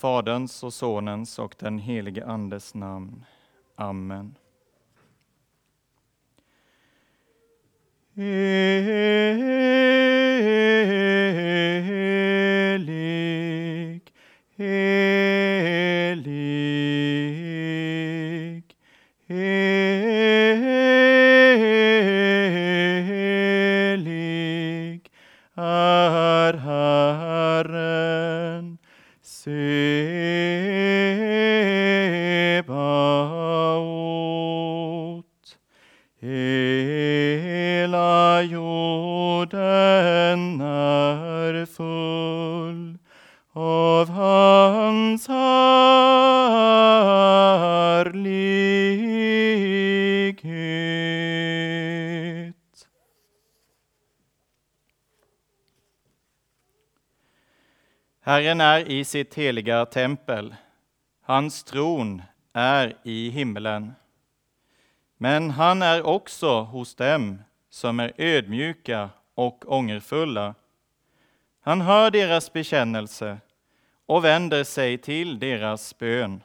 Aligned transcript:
Faderns 0.00 0.62
och 0.62 0.72
Sonens 0.72 1.38
och 1.38 1.54
den 1.58 1.78
helige 1.78 2.26
Andes 2.26 2.74
namn. 2.74 3.24
Amen. 3.74 4.34
Herren 58.40 58.60
är 58.60 58.90
i 58.90 59.04
sitt 59.04 59.34
heliga 59.34 59.86
tempel. 59.86 60.54
Hans 61.22 61.64
tron 61.64 62.22
är 62.52 62.96
i 63.02 63.30
himmelen. 63.30 63.92
Men 65.16 65.50
han 65.50 65.82
är 65.82 66.06
också 66.06 66.60
hos 66.60 66.94
dem 66.94 67.42
som 67.70 68.00
är 68.00 68.12
ödmjuka 68.16 69.10
och 69.34 69.72
ångerfulla. 69.72 70.54
Han 71.60 71.80
hör 71.80 72.10
deras 72.10 72.52
bekännelse 72.52 73.38
och 74.06 74.24
vänder 74.24 74.64
sig 74.64 74.98
till 74.98 75.38
deras 75.38 75.98
bön. 75.98 76.42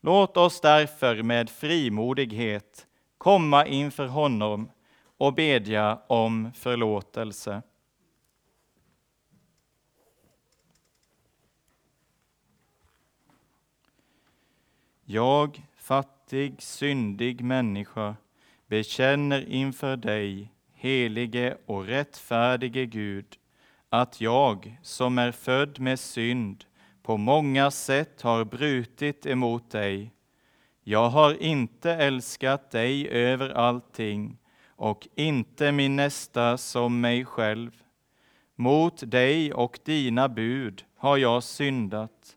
Låt 0.00 0.36
oss 0.36 0.60
därför 0.60 1.22
med 1.22 1.50
frimodighet 1.50 2.86
komma 3.18 3.66
inför 3.66 4.06
honom 4.06 4.70
och 5.18 5.34
bedja 5.34 5.98
om 6.06 6.52
förlåtelse. 6.54 7.62
Jag, 15.12 15.66
fattig, 15.76 16.62
syndig 16.62 17.44
människa, 17.44 18.16
bekänner 18.66 19.48
inför 19.48 19.96
dig, 19.96 20.52
helige 20.74 21.56
och 21.66 21.86
rättfärdige 21.86 22.86
Gud, 22.86 23.26
att 23.88 24.20
jag, 24.20 24.78
som 24.82 25.18
är 25.18 25.32
född 25.32 25.80
med 25.80 26.00
synd, 26.00 26.64
på 27.02 27.16
många 27.16 27.70
sätt 27.70 28.22
har 28.22 28.44
brutit 28.44 29.26
emot 29.26 29.70
dig. 29.70 30.12
Jag 30.84 31.08
har 31.08 31.42
inte 31.42 31.92
älskat 31.92 32.70
dig 32.70 33.08
över 33.08 33.50
allting 33.50 34.38
och 34.66 35.08
inte 35.14 35.72
min 35.72 35.96
nästa 35.96 36.58
som 36.58 37.00
mig 37.00 37.24
själv. 37.24 37.70
Mot 38.54 39.10
dig 39.10 39.52
och 39.52 39.78
dina 39.84 40.28
bud 40.28 40.84
har 40.96 41.16
jag 41.16 41.42
syndat 41.42 42.36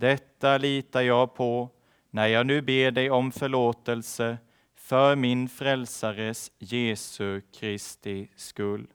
Detta 0.00 0.58
litar 0.58 1.00
jag 1.00 1.34
på 1.34 1.70
när 2.10 2.26
jag 2.26 2.46
nu 2.46 2.62
ber 2.62 2.90
dig 2.90 3.10
om 3.10 3.32
förlåtelse 3.32 4.38
för 4.74 5.16
min 5.16 5.48
frälsares 5.48 6.52
Jesu 6.58 7.40
Kristi 7.40 8.28
skull. 8.36 8.86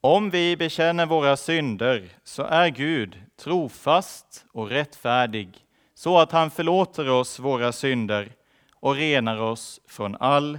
Om 0.00 0.30
vi 0.30 0.56
bekänner 0.56 1.06
våra 1.06 1.36
synder 1.36 2.08
så 2.24 2.42
är 2.42 2.68
Gud 2.68 3.22
trofast 3.36 4.44
och 4.52 4.68
rättfärdig 4.68 5.66
så 5.94 6.18
att 6.18 6.32
han 6.32 6.50
förlåter 6.50 7.10
oss 7.10 7.38
våra 7.38 7.72
synder 7.72 8.32
och 8.74 8.94
renar 8.94 9.38
oss 9.38 9.80
från 9.86 10.16
all 10.16 10.58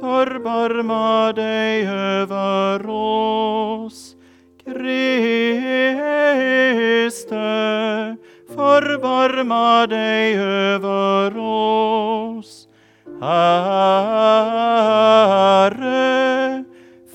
förbarma 0.00 1.32
dig 1.32 1.86
över 1.86 2.86
oss. 2.88 4.16
Kriste, 4.64 5.36
förbarma 8.54 9.86
dig 9.86 10.34
över 10.34 11.38
oss. 11.38 12.68
Herre, 13.20 14.34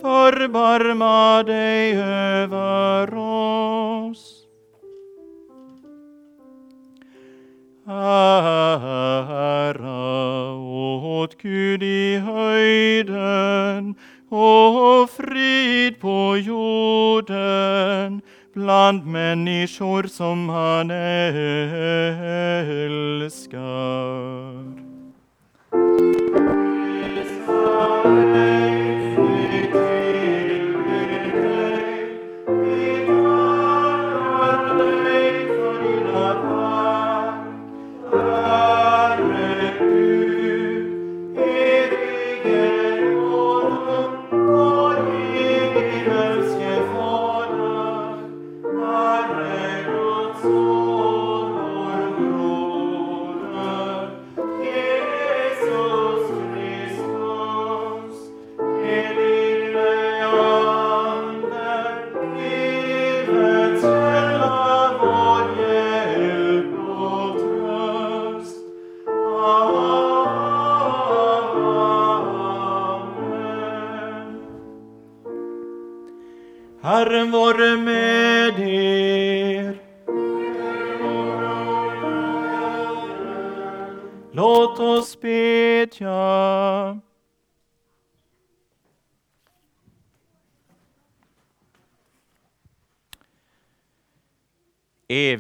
förbarma 0.02 1.44
dig 1.44 1.98
över 2.02 3.16
oss. 3.18 4.48
Ära 7.90 8.88
åt 11.18 11.42
Gud 11.42 11.84
i 11.84 12.18
höjden 12.18 13.96
och 14.30 15.10
frid 15.10 16.00
på 16.00 16.38
jorden 16.38 18.22
bland 18.54 19.06
människor 19.06 20.04
som 20.04 20.50
han 20.50 20.92
älskar. 20.92 21.28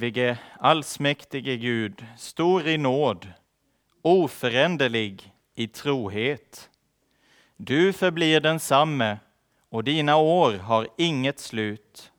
Evige, 0.07 0.37
allsmäktige 0.59 1.57
Gud, 1.57 2.05
stor 2.17 2.67
i 2.67 2.77
nåd, 2.77 3.27
oföränderlig 4.01 5.33
i 5.55 5.67
trohet. 5.67 6.69
Du 7.57 7.93
förblir 7.93 8.39
densamme 8.39 9.17
och 9.69 9.83
dina 9.83 10.17
år 10.17 10.53
har 10.53 10.87
inget 10.97 11.39
slut. 11.39 12.11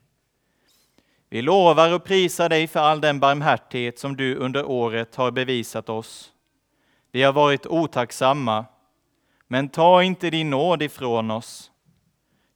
Vi 1.29 1.43
lovar 1.43 1.95
och 1.95 2.05
prisar 2.05 2.49
dig 2.49 2.67
för 2.67 2.81
all 2.81 3.01
den 3.01 3.21
barmhärtighet 3.21 3.99
som 3.99 4.17
du 4.17 4.35
under 4.35 4.65
året 4.65 5.15
har 5.17 5.31
bevisat 5.31 5.89
oss. 5.89 6.33
Vi 7.13 7.23
har 7.23 7.33
varit 7.33 7.67
otacksamma, 7.67 8.65
men 9.47 9.69
ta 9.69 10.03
inte 10.03 10.31
din 10.31 10.51
nåd 10.51 10.83
ifrån 10.83 11.31
oss. 11.31 11.71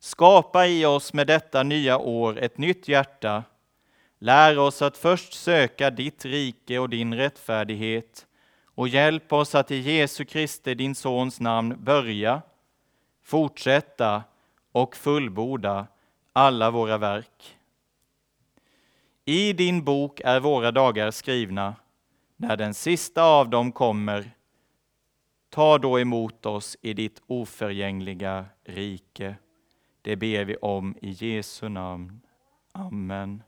Skapa 0.01 0.67
i 0.67 0.85
oss 0.85 1.13
med 1.13 1.27
detta 1.27 1.63
nya 1.63 1.99
år 1.99 2.39
ett 2.39 2.59
nytt 2.59 2.89
hjärta. 2.89 3.43
Lär 4.23 4.59
oss 4.59 4.83
att 4.83 4.97
först 4.97 5.33
söka 5.33 5.91
ditt 5.91 6.25
rike 6.25 6.79
och 6.79 6.89
din 6.89 7.15
rättfärdighet 7.15 8.27
och 8.65 8.89
hjälp 8.89 9.33
oss 9.33 9.55
att 9.55 9.71
i 9.71 9.77
Jesu 9.77 10.25
Kristi, 10.25 10.75
din 10.75 10.95
Sons 10.95 11.41
namn, 11.41 11.85
börja, 11.85 12.43
fortsätta 13.23 14.23
och 14.73 14.97
fullborda 14.97 15.87
alla 16.33 16.71
våra 16.71 16.99
verk. 16.99 17.59
I 19.25 19.53
din 19.53 19.85
bok 19.85 20.21
är 20.25 20.41
våra 20.41 20.71
dagar 20.71 21.11
skrivna. 21.11 21.75
När 22.37 22.57
den 22.57 22.75
sista 22.75 23.23
av 23.25 23.51
dem 23.51 23.73
kommer, 23.73 24.31
ta 25.51 25.79
då 25.79 26.01
emot 26.01 26.47
oss 26.47 26.77
i 26.83 26.95
ditt 26.95 27.23
oförgängliga 27.27 28.47
rike. 28.65 29.37
Det 30.03 30.17
ber 30.17 30.45
vi 30.45 30.57
om 30.57 30.97
i 31.01 31.11
Jesu 31.11 31.69
namn. 31.69 32.21
Amen. 32.73 33.43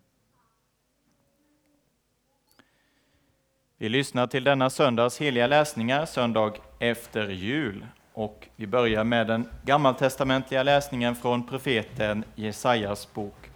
Vi 3.78 3.88
lyssnar 3.88 4.26
till 4.26 4.44
denna 4.44 4.70
söndags 4.70 5.20
heliga 5.20 5.46
läsningar, 5.46 6.06
söndag 6.06 6.52
efter 6.78 7.28
jul. 7.28 7.86
Och 8.12 8.48
vi 8.56 8.66
börjar 8.66 9.04
med 9.04 9.26
den 9.26 9.48
gammaltestamentliga 9.64 10.62
läsningen 10.62 11.14
från 11.14 11.46
profeten 11.46 12.24
Jesajas 12.34 13.14
bok. 13.14 13.50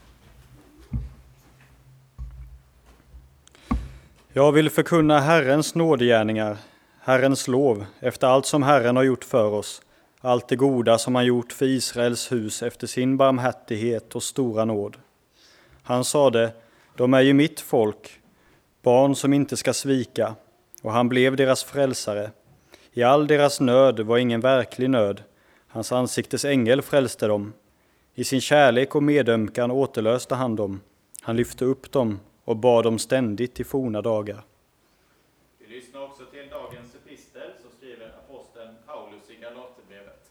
Jag 4.32 4.52
vill 4.52 4.70
förkunna 4.70 5.20
Herrens 5.20 5.74
nådegärningar, 5.74 6.56
Herrens 7.00 7.48
lov, 7.48 7.86
efter 8.00 8.26
allt 8.26 8.46
som 8.46 8.62
Herren 8.62 8.96
har 8.96 9.02
gjort 9.02 9.24
för 9.24 9.50
oss, 9.50 9.82
allt 10.20 10.48
det 10.48 10.56
goda 10.56 10.98
som 10.98 11.14
han 11.14 11.26
gjort 11.26 11.52
för 11.52 11.66
Israels 11.66 12.32
hus 12.32 12.62
efter 12.62 12.86
sin 12.86 13.16
barmhärtighet 13.16 14.14
och 14.14 14.22
stora 14.22 14.64
nåd. 14.64 14.96
Han 15.82 16.04
sade, 16.04 16.52
de 16.96 17.14
är 17.14 17.20
ju 17.20 17.32
mitt 17.32 17.60
folk, 17.60 18.17
barn 18.88 19.14
som 19.14 19.32
inte 19.32 19.56
ska 19.56 19.72
svika, 19.72 20.34
och 20.82 20.92
han 20.92 21.08
blev 21.08 21.36
deras 21.36 21.64
frälsare. 21.64 22.30
I 22.92 23.02
all 23.02 23.26
deras 23.26 23.60
nöd 23.60 24.00
var 24.00 24.18
ingen 24.18 24.40
verklig 24.40 24.90
nöd, 24.90 25.22
hans 25.68 25.92
ansiktes 25.92 26.44
ängel 26.44 26.82
frälste 26.82 27.26
dem. 27.26 27.52
I 28.14 28.24
sin 28.24 28.40
kärlek 28.40 28.94
och 28.94 29.02
medömkan 29.02 29.70
återlöste 29.70 30.34
han 30.34 30.56
dem, 30.56 30.80
han 31.22 31.36
lyfte 31.36 31.64
upp 31.64 31.92
dem 31.92 32.20
och 32.44 32.56
bad 32.56 32.84
dem 32.84 32.98
ständigt 32.98 33.60
i 33.60 33.64
forna 33.64 34.02
dagar. 34.02 34.42
Vi 35.58 35.76
lyssnar 35.76 36.02
också 36.02 36.24
till 36.24 36.48
dagens 36.50 36.94
epistel, 36.94 37.50
så 37.62 37.76
skriver 37.76 38.06
aposteln 38.06 38.74
Paulus 38.86 39.30
i 39.30 39.42
Galaterbrevet. 39.42 40.22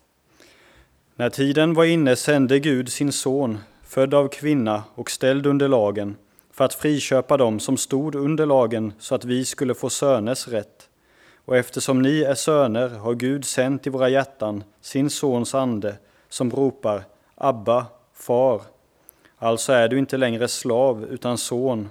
När 1.15 1.29
tiden 1.29 1.73
var 1.73 1.85
inne 1.85 2.15
sände 2.15 2.59
Gud 2.59 2.91
sin 2.91 3.11
son, 3.11 3.57
född 3.83 4.13
av 4.13 4.27
kvinna 4.27 4.83
och 4.95 5.11
ställd 5.11 5.45
under 5.45 5.67
lagen, 5.67 6.15
för 6.57 6.65
att 6.65 6.73
friköpa 6.73 7.37
dem 7.37 7.59
som 7.59 7.77
stod 7.77 8.15
under 8.15 8.45
lagen 8.45 8.93
så 8.99 9.15
att 9.15 9.25
vi 9.25 9.45
skulle 9.45 9.73
få 9.73 9.89
söners 9.89 10.47
rätt. 10.47 10.89
Och 11.45 11.57
eftersom 11.57 12.01
ni 12.01 12.21
är 12.21 12.35
söner 12.35 12.89
har 12.89 13.13
Gud 13.13 13.45
sänt 13.45 13.87
i 13.87 13.89
våra 13.89 14.09
hjärtan 14.09 14.63
sin 14.81 15.09
sons 15.09 15.55
ande 15.55 15.95
som 16.29 16.51
ropar 16.51 17.03
Abba, 17.35 17.85
far. 18.13 18.61
Alltså 19.37 19.73
är 19.73 19.87
du 19.87 19.99
inte 19.99 20.17
längre 20.17 20.47
slav 20.47 21.03
utan 21.03 21.37
son, 21.37 21.89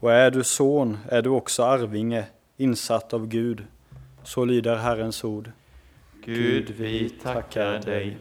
och 0.00 0.12
är 0.12 0.30
du 0.30 0.44
son 0.44 0.98
är 1.08 1.22
du 1.22 1.30
också 1.30 1.62
arvinge, 1.62 2.24
insatt 2.56 3.12
av 3.12 3.26
Gud. 3.26 3.64
Så 4.24 4.44
lyder 4.44 4.76
Herrens 4.76 5.24
ord. 5.24 5.50
Gud, 6.24 6.70
vi 6.78 7.10
tackar 7.10 7.78
dig. 7.78 8.16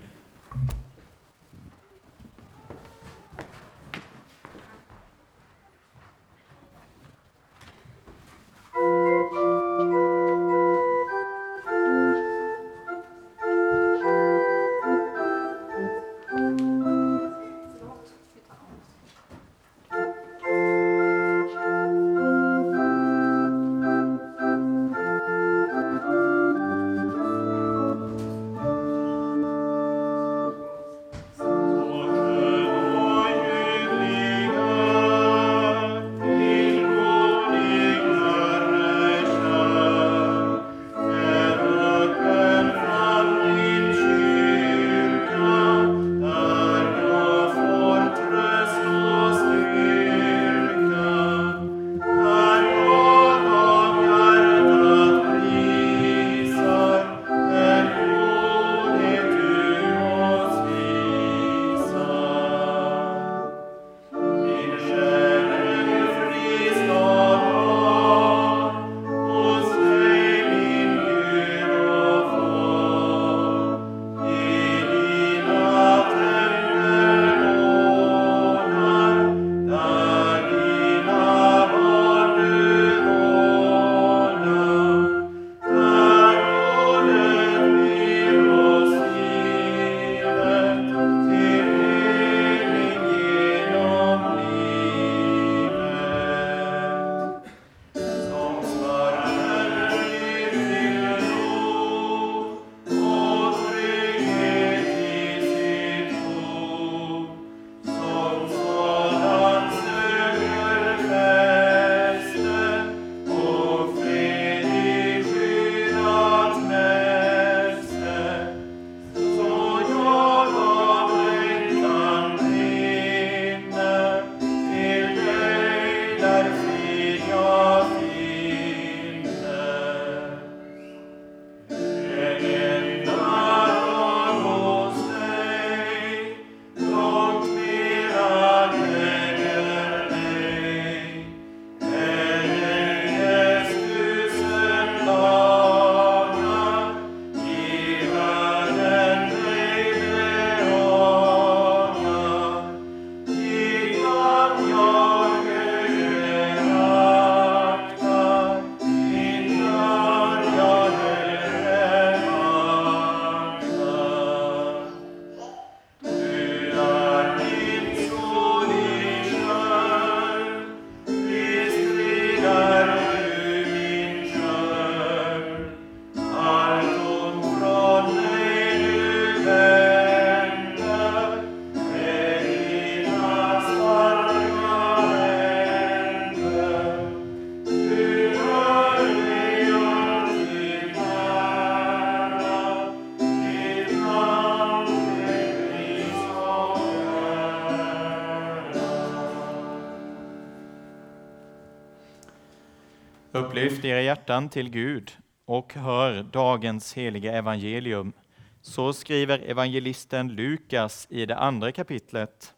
Lyft 203.65 203.85
era 203.85 204.01
hjärtan 204.01 204.49
till 204.49 204.69
Gud 204.69 205.17
och 205.45 205.73
hör 205.73 206.23
dagens 206.23 206.93
heliga 206.93 207.33
evangelium. 207.33 208.13
Så 208.61 208.93
skriver 208.93 209.39
evangelisten 209.39 210.27
Lukas 210.27 211.07
i 211.09 211.25
det 211.25 211.35
andra 211.35 211.71
kapitlet. 211.71 212.53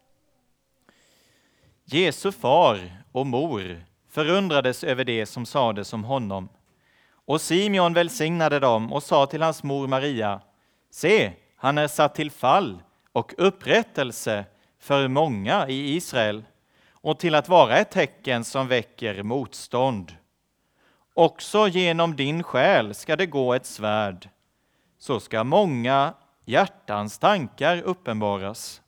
Jesu 1.86 2.32
far 2.32 3.04
och 3.12 3.28
mor 3.28 3.84
förundrades 4.10 4.84
över 4.84 5.04
det 5.04 5.26
som 5.26 5.46
sades 5.46 5.94
om 5.94 6.04
honom. 6.04 6.50
Och 7.26 7.42
Simeon 7.42 7.94
välsignade 7.94 8.60
dem 8.60 8.94
och 8.94 9.04
sa 9.04 9.26
till 9.26 9.42
hans 9.42 9.64
mor 9.64 9.88
Maria, 9.88 10.42
se, 10.92 11.32
han 11.56 11.78
är 11.78 11.88
satt 11.88 12.16
till 12.16 12.32
fall 12.32 12.84
och 13.12 13.34
upprättelse 13.38 14.46
för 14.80 15.08
många 15.08 15.68
i 15.68 15.96
Israel 15.96 16.44
och 16.92 17.20
till 17.20 17.36
att 17.36 17.50
vara 17.50 17.78
ett 17.78 17.92
tecken 17.92 18.44
som 18.44 18.68
väcker 18.68 19.24
motstånd. 19.24 20.14
Också 21.18 21.68
genom 21.68 22.16
din 22.16 22.44
själ 22.44 22.94
ska 22.94 23.16
det 23.16 23.26
gå 23.26 23.54
ett 23.54 23.66
svärd, 23.66 24.30
så 25.00 25.20
ska 25.20 25.44
många 25.44 26.14
hjärtans 26.46 27.20
tankar 27.20 27.82
uppenbaras. 27.82 28.82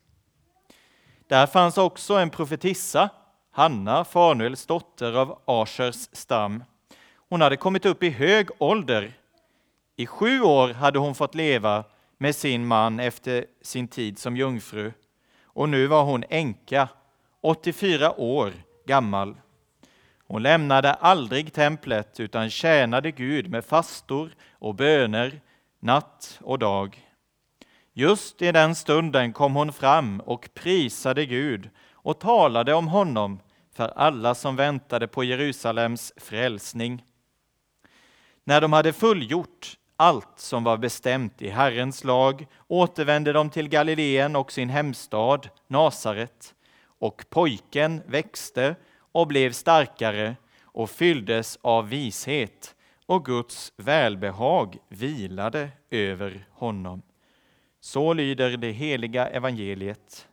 Där 1.27 1.47
fanns 1.47 1.77
också 1.77 2.13
en 2.13 2.29
profetissa, 2.29 3.09
Hanna, 3.51 4.03
Fanuels 4.05 4.65
dotter 4.65 5.13
av 5.13 5.41
Ashers 5.45 6.09
stam. 6.11 6.63
Hon 7.29 7.41
hade 7.41 7.57
kommit 7.57 7.85
upp 7.85 8.03
i 8.03 8.09
hög 8.09 8.49
ålder. 8.57 9.17
I 9.95 10.05
sju 10.05 10.41
år 10.41 10.73
hade 10.73 10.99
hon 10.99 11.15
fått 11.15 11.35
leva 11.35 11.83
med 12.17 12.35
sin 12.35 12.67
man 12.67 12.99
efter 12.99 13.45
sin 13.61 13.87
tid 13.87 14.19
som 14.19 14.37
jungfru 14.37 14.91
och 15.43 15.69
nu 15.69 15.87
var 15.87 16.03
hon 16.03 16.23
änka, 16.29 16.87
84 17.41 18.19
år 18.19 18.53
gammal. 18.85 19.35
Hon 20.31 20.43
lämnade 20.43 20.93
aldrig 20.93 21.53
templet 21.53 22.19
utan 22.19 22.49
tjänade 22.49 23.11
Gud 23.11 23.49
med 23.49 23.65
fastor 23.65 24.35
och 24.51 24.75
böner 24.75 25.41
natt 25.79 26.39
och 26.43 26.59
dag. 26.59 27.07
Just 27.93 28.41
i 28.41 28.51
den 28.51 28.75
stunden 28.75 29.33
kom 29.33 29.55
hon 29.55 29.73
fram 29.73 30.19
och 30.19 30.49
prisade 30.53 31.25
Gud 31.25 31.69
och 31.91 32.19
talade 32.19 32.73
om 32.73 32.87
honom 32.87 33.39
för 33.75 33.87
alla 33.87 34.35
som 34.35 34.55
väntade 34.55 35.07
på 35.07 35.23
Jerusalems 35.23 36.13
frälsning. 36.17 37.03
När 38.43 38.61
de 38.61 38.73
hade 38.73 38.93
fullgjort 38.93 39.77
allt 39.95 40.39
som 40.39 40.63
var 40.63 40.77
bestämt 40.77 41.41
i 41.41 41.49
Herrens 41.49 42.03
lag 42.03 42.47
återvände 42.67 43.33
de 43.33 43.49
till 43.49 43.69
Galileen 43.69 44.35
och 44.35 44.51
sin 44.51 44.69
hemstad 44.69 45.49
Nasaret. 45.67 46.55
Och 46.99 47.25
pojken 47.29 48.01
växte 48.07 48.75
och 49.11 49.27
blev 49.27 49.51
starkare 49.51 50.35
och 50.61 50.89
fylldes 50.89 51.59
av 51.61 51.89
vishet 51.89 52.75
och 53.05 53.25
Guds 53.25 53.73
välbehag 53.77 54.77
vilade 54.87 55.69
över 55.89 56.47
honom. 56.51 57.01
Så 57.79 58.13
lyder 58.13 58.57
det 58.57 58.71
heliga 58.71 59.27
evangeliet. 59.27 60.27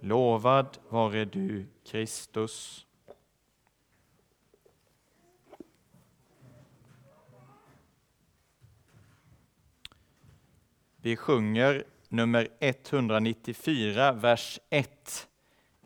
Lovad 0.00 0.78
vare 0.88 1.24
du, 1.24 1.66
Kristus. 1.86 2.86
Vi 10.96 11.16
sjunger 11.16 11.84
nummer 12.08 12.48
194, 12.60 14.12
vers 14.12 14.60
1. 14.70 15.29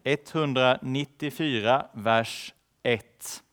194, 0.04 1.90
vers 1.94 2.54
1. 2.84 3.43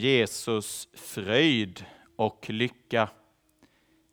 Jesus, 0.00 0.88
fröjd 0.94 1.84
och 2.16 2.50
lycka. 2.50 3.08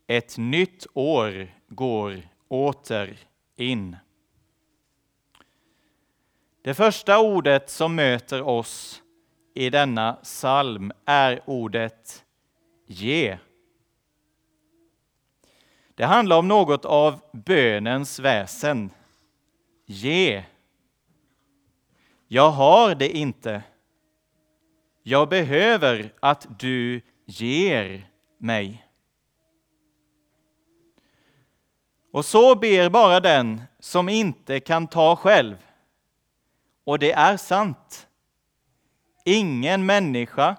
Ett 0.08 0.38
nytt 0.38 0.88
år 0.93 1.54
går 1.67 2.21
åter 2.47 3.17
in. 3.56 3.97
Det 6.62 6.73
första 6.73 7.19
ordet 7.19 7.69
som 7.69 7.95
möter 7.95 8.41
oss 8.41 9.04
i 9.54 9.69
denna 9.69 10.13
psalm 10.13 10.91
är 11.06 11.41
ordet 11.45 12.26
ge. 12.86 13.38
Det 15.95 16.06
handlar 16.06 16.38
om 16.38 16.47
något 16.47 16.86
av 16.86 17.21
bönens 17.34 18.19
väsen. 18.19 18.89
Ge. 19.86 20.43
Jag 22.28 22.52
har 22.52 22.95
det 22.95 23.17
inte. 23.17 23.63
Jag 25.10 25.30
behöver 25.30 26.13
att 26.20 26.60
du 26.60 27.02
ger 27.26 28.10
mig. 28.38 28.88
Och 32.12 32.26
så 32.26 32.56
ber 32.56 32.89
bara 32.89 33.20
den 33.20 33.62
som 33.80 34.10
inte 34.10 34.60
kan 34.60 34.88
ta 34.88 35.15
själv. 35.15 35.56
Och 36.84 37.00
det 37.00 37.12
är 37.12 37.38
sant. 37.38 38.08
Ingen 39.26 39.86
människa 39.86 40.56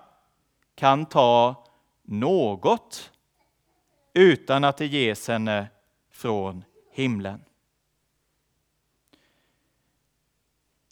kan 0.75 1.07
ta 1.07 1.65
något 2.03 3.13
utan 4.15 4.65
att 4.65 4.77
det 4.77 4.87
ges 4.87 5.29
henne 5.29 5.67
från 6.11 6.65
himlen. 6.93 7.45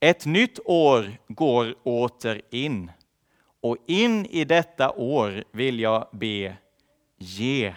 Ett 0.01 0.27
nytt 0.27 0.59
år 0.65 1.19
går 1.29 1.75
åter 1.83 2.43
in. 2.51 2.91
Och 3.67 3.77
in 3.87 4.27
i 4.27 4.45
detta 4.45 4.91
år 4.91 5.45
vill 5.51 5.81
jag 5.81 6.09
be 6.13 6.57
ge. 7.17 7.75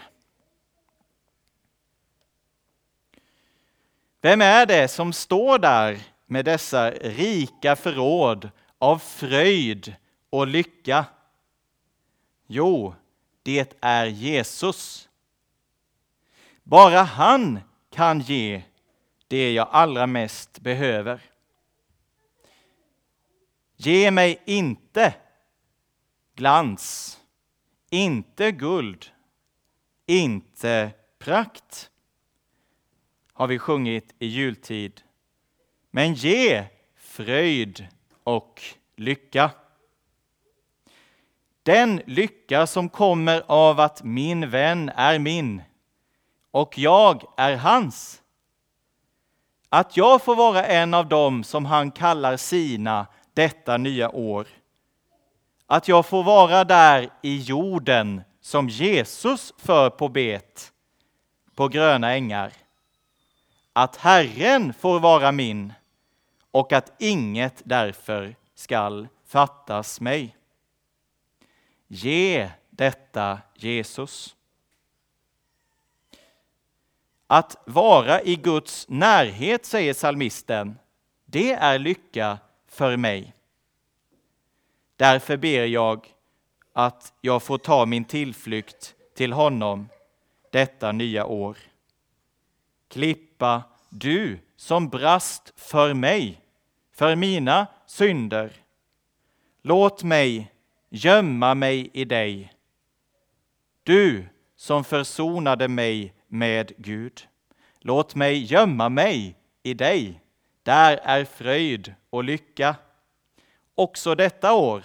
Vem 4.21 4.41
är 4.41 4.65
det 4.65 4.88
som 4.88 5.13
står 5.13 5.60
där 5.60 6.02
med 6.25 6.45
dessa 6.45 6.91
rika 6.91 7.75
förråd 7.75 8.49
av 8.78 8.99
fröjd 8.99 9.95
och 10.30 10.47
lycka? 10.47 11.06
Jo, 12.47 12.95
det 13.43 13.73
är 13.82 14.06
Jesus. 14.06 15.10
Bara 16.63 17.02
han 17.02 17.60
kan 17.89 18.19
ge 18.19 18.63
det 19.28 19.54
jag 19.54 19.67
allra 19.71 20.08
mest 20.08 20.60
behöver. 20.60 21.21
Ge 23.75 24.12
mig 24.12 24.41
inte 24.45 25.13
glans, 26.39 27.17
inte 27.89 28.52
guld, 28.52 29.12
inte 30.06 30.91
prakt, 31.17 31.91
har 33.34 33.47
vi 33.47 33.60
sjungit 33.60 34.15
i 34.19 34.28
jultid. 34.28 35.02
Men 35.91 36.13
ge 36.13 36.65
fröjd 36.95 37.88
och 38.23 38.62
lycka. 38.95 39.52
Den 41.63 42.02
lycka 42.06 42.67
som 42.67 42.89
kommer 42.89 43.43
av 43.47 43.80
att 43.80 44.04
min 44.04 44.49
vän 44.49 44.91
är 44.95 45.19
min 45.19 45.62
och 46.52 46.78
jag 46.78 47.34
är 47.38 47.56
hans. 47.56 48.21
att 49.69 49.97
jag 49.97 50.21
får 50.21 50.36
vara 50.36 50.65
en 50.65 50.93
av 50.93 51.08
dem 51.10 51.43
som 51.43 51.65
han 51.65 51.91
kallar 51.91 52.38
sina 52.38 53.08
detta 53.34 53.78
nya 53.78 54.10
år. 54.10 54.47
Att 55.71 55.88
jag 55.88 56.05
får 56.05 56.23
vara 56.23 56.63
där 56.63 57.10
i 57.21 57.38
jorden 57.38 58.21
som 58.41 58.69
Jesus 58.69 59.53
för 59.58 59.89
på 59.89 60.10
bet 60.10 60.73
på 61.55 61.67
gröna 61.67 62.13
ängar. 62.13 62.53
Att 63.73 63.95
Herren 63.95 64.73
får 64.73 64.99
vara 64.99 65.32
min 65.32 65.73
och 66.51 66.73
att 66.73 67.01
inget 67.01 67.62
därför 67.63 68.36
skall 68.55 69.08
fattas 69.25 70.01
mig. 70.01 70.38
Ge 71.88 72.49
detta 72.69 73.39
Jesus. 73.55 74.36
Att 77.27 77.58
vara 77.65 78.21
i 78.21 78.36
Guds 78.36 78.86
närhet, 78.89 79.65
säger 79.65 79.93
salmisten, 79.93 80.79
det 81.25 81.53
är 81.53 81.79
lycka 81.79 82.38
för 82.67 82.97
mig. 82.97 83.34
Därför 84.99 85.38
ber 85.38 85.65
jag 85.65 86.07
att 86.73 87.13
jag 87.21 87.43
får 87.43 87.57
ta 87.57 87.85
min 87.85 88.05
tillflykt 88.05 88.95
till 89.15 89.33
honom 89.33 89.89
detta 90.51 90.91
nya 90.91 91.25
år. 91.25 91.57
Klippa, 92.88 93.63
du 93.89 94.39
som 94.55 94.89
brast 94.89 95.53
för 95.55 95.93
mig, 95.93 96.41
för 96.93 97.15
mina 97.15 97.67
synder. 97.85 98.51
Låt 99.62 100.03
mig 100.03 100.51
gömma 100.89 101.55
mig 101.55 101.89
i 101.93 102.05
dig. 102.05 102.53
Du 103.83 104.25
som 104.55 104.83
försonade 104.83 105.67
mig 105.67 106.13
med 106.27 106.71
Gud. 106.77 107.27
Låt 107.79 108.15
mig 108.15 108.43
gömma 108.43 108.89
mig 108.89 109.35
i 109.63 109.73
dig. 109.73 110.21
Där 110.63 110.97
är 111.03 111.25
fröjd 111.25 111.93
och 112.09 112.23
lycka. 112.23 112.75
Också 113.80 114.15
detta 114.15 114.54
år. 114.54 114.84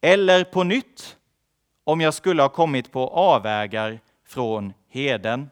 Eller 0.00 0.44
på 0.44 0.64
nytt, 0.64 1.16
om 1.84 2.00
jag 2.00 2.14
skulle 2.14 2.42
ha 2.42 2.48
kommit 2.48 2.92
på 2.92 3.08
avvägar 3.08 4.00
från 4.24 4.72
heden. 4.88 5.50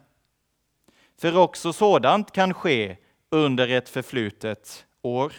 För 1.17 1.37
också 1.37 1.73
sådant 1.73 2.33
kan 2.33 2.55
ske 2.55 2.97
under 3.29 3.69
ett 3.69 3.89
förflutet 3.89 4.87
år. 5.03 5.33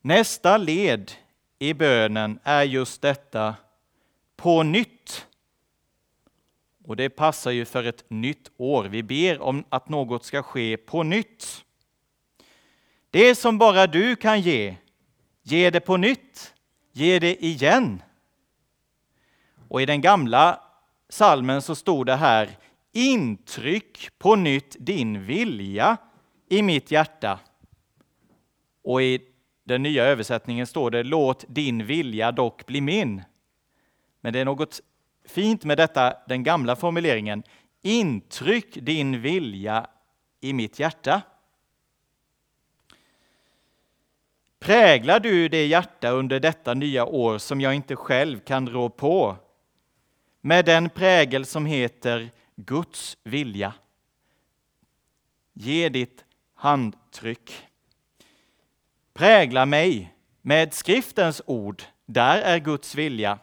Nästa 0.00 0.56
led 0.56 1.12
i 1.58 1.74
bönen 1.74 2.40
är 2.42 2.62
just 2.62 3.02
detta 3.02 3.54
på 4.36 4.62
nytt. 4.62 5.27
Och 6.88 6.96
det 6.96 7.10
passar 7.10 7.50
ju 7.50 7.64
för 7.64 7.84
ett 7.84 8.04
nytt 8.10 8.50
år. 8.56 8.84
Vi 8.84 9.02
ber 9.02 9.40
om 9.40 9.64
att 9.68 9.88
något 9.88 10.24
ska 10.24 10.42
ske 10.42 10.76
på 10.76 11.02
nytt. 11.02 11.64
Det 13.10 13.34
som 13.34 13.58
bara 13.58 13.86
du 13.86 14.16
kan 14.16 14.40
ge, 14.40 14.76
ge 15.42 15.70
det 15.70 15.80
på 15.80 15.96
nytt, 15.96 16.54
ge 16.92 17.18
det 17.18 17.44
igen. 17.44 18.02
Och 19.68 19.82
i 19.82 19.86
den 19.86 20.00
gamla 20.00 20.60
salmen 21.08 21.62
så 21.62 21.74
stod 21.74 22.06
det 22.06 22.16
här 22.16 22.48
intryck 22.92 24.18
på 24.18 24.36
nytt 24.36 24.76
din 24.78 25.24
vilja 25.24 25.96
i 26.48 26.62
mitt 26.62 26.90
hjärta. 26.90 27.38
Och 28.82 29.02
i 29.02 29.20
den 29.64 29.82
nya 29.82 30.04
översättningen 30.04 30.66
står 30.66 30.90
det 30.90 31.02
låt 31.02 31.44
din 31.48 31.86
vilja 31.86 32.32
dock 32.32 32.66
bli 32.66 32.80
min. 32.80 33.22
Men 34.20 34.32
det 34.32 34.38
är 34.38 34.44
något 34.44 34.80
fint 35.28 35.64
med 35.64 35.76
detta, 35.78 36.16
den 36.28 36.42
gamla 36.42 36.76
formuleringen. 36.76 37.42
Intryck 37.82 38.74
din 38.74 39.20
vilja 39.20 39.86
i 40.40 40.52
mitt 40.52 40.78
hjärta. 40.78 41.22
Präglar 44.58 45.20
du 45.20 45.48
det 45.48 45.66
hjärta 45.66 46.10
under 46.10 46.40
detta 46.40 46.74
nya 46.74 47.04
år 47.04 47.38
som 47.38 47.60
jag 47.60 47.74
inte 47.74 47.96
själv 47.96 48.40
kan 48.40 48.68
rå 48.68 48.88
på? 48.88 49.36
Med 50.40 50.64
den 50.64 50.90
prägel 50.90 51.46
som 51.46 51.66
heter 51.66 52.30
Guds 52.56 53.16
vilja. 53.22 53.74
Ge 55.52 55.88
ditt 55.88 56.24
handtryck. 56.54 57.66
Prägla 59.14 59.66
mig 59.66 60.14
med 60.42 60.74
skriftens 60.74 61.42
ord. 61.46 61.82
Där 62.06 62.38
är 62.38 62.58
Guds 62.58 62.94
vilja. 62.94 63.38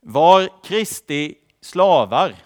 Var 0.00 0.62
Kristi 0.64 1.38
slavar. 1.60 2.36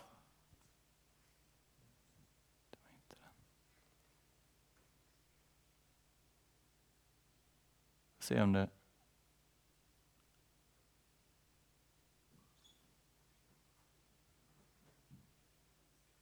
Se 8.18 8.42
om 8.42 8.52
det... 8.52 8.68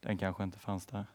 Den 0.00 0.18
kanske 0.18 0.44
inte 0.44 0.58
fanns 0.58 0.86
där. 0.86 1.06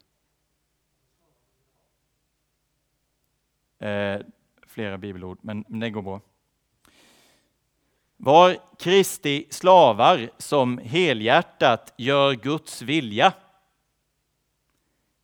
Eh, 3.79 4.25
flera 4.61 4.97
bibelord, 4.97 5.39
men, 5.41 5.65
men 5.67 5.79
det 5.79 5.89
går 5.89 6.01
bra. 6.01 6.21
Var 8.17 8.57
Kristi 8.79 9.47
slavar 9.49 10.29
som 10.37 10.77
helhjärtat 10.77 11.93
gör 11.97 12.33
Guds 12.33 12.81
vilja. 12.81 13.33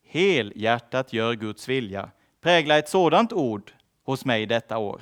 Helhjärtat 0.04 1.14
gör 1.14 1.34
Guds 1.34 1.70
vilja. 1.70 2.12
Prägla 2.42 2.78
ett 2.78 2.90
sådant 2.90 3.34
ord 3.34 3.72
hos 4.04 4.26
mig 4.26 4.46
detta 4.46 4.78
år. 4.78 5.02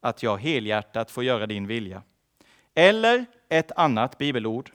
Att 0.00 0.22
jag 0.22 0.36
helhjärtat 0.36 1.10
får 1.10 1.24
göra 1.24 1.46
din 1.46 1.66
vilja. 1.66 2.02
Eller 2.74 3.26
ett 3.48 3.72
annat 3.76 4.18
bibelord. 4.18 4.70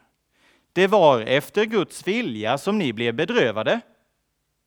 Det 0.74 0.88
var 0.88 1.22
efter 1.22 1.66
Guds 1.66 2.08
vilja 2.08 2.58
som 2.58 2.78
ni 2.78 2.94
blev 2.94 3.14
bedrövade. 3.14 3.82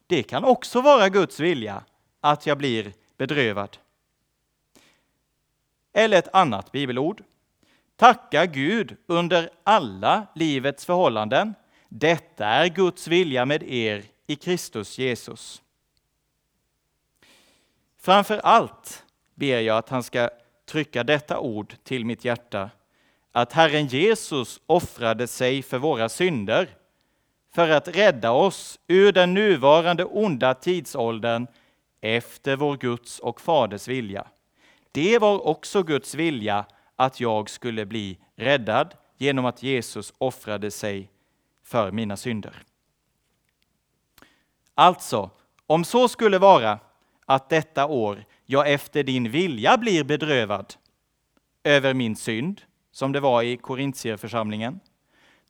Det 0.06 0.22
kan 0.22 0.44
också 0.44 0.80
vara 0.80 1.08
Guds 1.08 1.40
vilja 1.40 1.84
att 2.20 2.46
jag 2.46 2.58
blir 2.58 2.92
bedrövad. 3.16 3.76
Eller 5.96 6.18
ett 6.18 6.34
annat 6.34 6.72
bibelord. 6.72 7.22
Tacka 7.96 8.46
Gud 8.46 8.96
under 9.06 9.50
alla 9.64 10.26
livets 10.34 10.86
förhållanden. 10.86 11.54
Detta 11.88 12.46
är 12.46 12.68
Guds 12.68 13.08
vilja 13.08 13.44
med 13.44 13.62
er 13.62 14.04
i 14.26 14.36
Kristus 14.36 14.98
Jesus. 14.98 15.62
Framför 18.00 18.38
allt 18.38 19.04
ber 19.34 19.60
jag 19.60 19.78
att 19.78 19.88
han 19.88 20.02
ska 20.02 20.30
trycka 20.66 21.04
detta 21.04 21.38
ord 21.38 21.74
till 21.82 22.04
mitt 22.04 22.24
hjärta. 22.24 22.70
Att 23.32 23.52
Herren 23.52 23.86
Jesus 23.86 24.60
offrade 24.66 25.26
sig 25.26 25.62
för 25.62 25.78
våra 25.78 26.08
synder 26.08 26.68
för 27.54 27.68
att 27.68 27.88
rädda 27.88 28.30
oss 28.30 28.78
ur 28.86 29.12
den 29.12 29.34
nuvarande 29.34 30.04
onda 30.04 30.54
tidsåldern 30.54 31.46
efter 32.00 32.56
vår 32.56 32.76
Guds 32.76 33.18
och 33.18 33.40
Faders 33.40 33.88
vilja. 33.88 34.26
Det 34.96 35.18
var 35.18 35.46
också 35.46 35.82
Guds 35.82 36.14
vilja 36.14 36.64
att 36.96 37.20
jag 37.20 37.50
skulle 37.50 37.86
bli 37.86 38.18
räddad 38.36 38.94
genom 39.16 39.44
att 39.44 39.62
Jesus 39.62 40.12
offrade 40.18 40.70
sig 40.70 41.10
för 41.64 41.90
mina 41.90 42.16
synder. 42.16 42.62
Alltså, 44.74 45.30
om 45.66 45.84
så 45.84 46.08
skulle 46.08 46.38
vara 46.38 46.78
att 47.26 47.48
detta 47.48 47.86
år 47.86 48.24
jag 48.44 48.72
efter 48.72 49.02
din 49.02 49.30
vilja 49.30 49.76
blir 49.76 50.04
bedrövad 50.04 50.74
över 51.64 51.94
min 51.94 52.16
synd, 52.16 52.62
som 52.92 53.12
det 53.12 53.20
var 53.20 53.42
i 53.42 53.56
Korintierförsamlingen, 53.56 54.80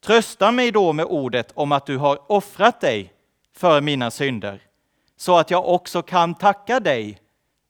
trösta 0.01 0.53
mig 0.53 0.73
då 0.73 0.93
med 0.93 1.05
ordet 1.05 1.53
om 1.55 1.73
att 1.73 1.87
du 1.87 1.97
har 1.97 2.33
offrat 2.33 2.81
dig 2.81 3.13
för 3.53 3.81
mina 3.81 4.11
synder, 4.11 4.61
så 5.17 5.39
att 5.39 5.51
jag 5.51 5.69
också 5.69 6.03
kan 6.03 6.35
tacka 6.35 6.81
dig 6.81 7.21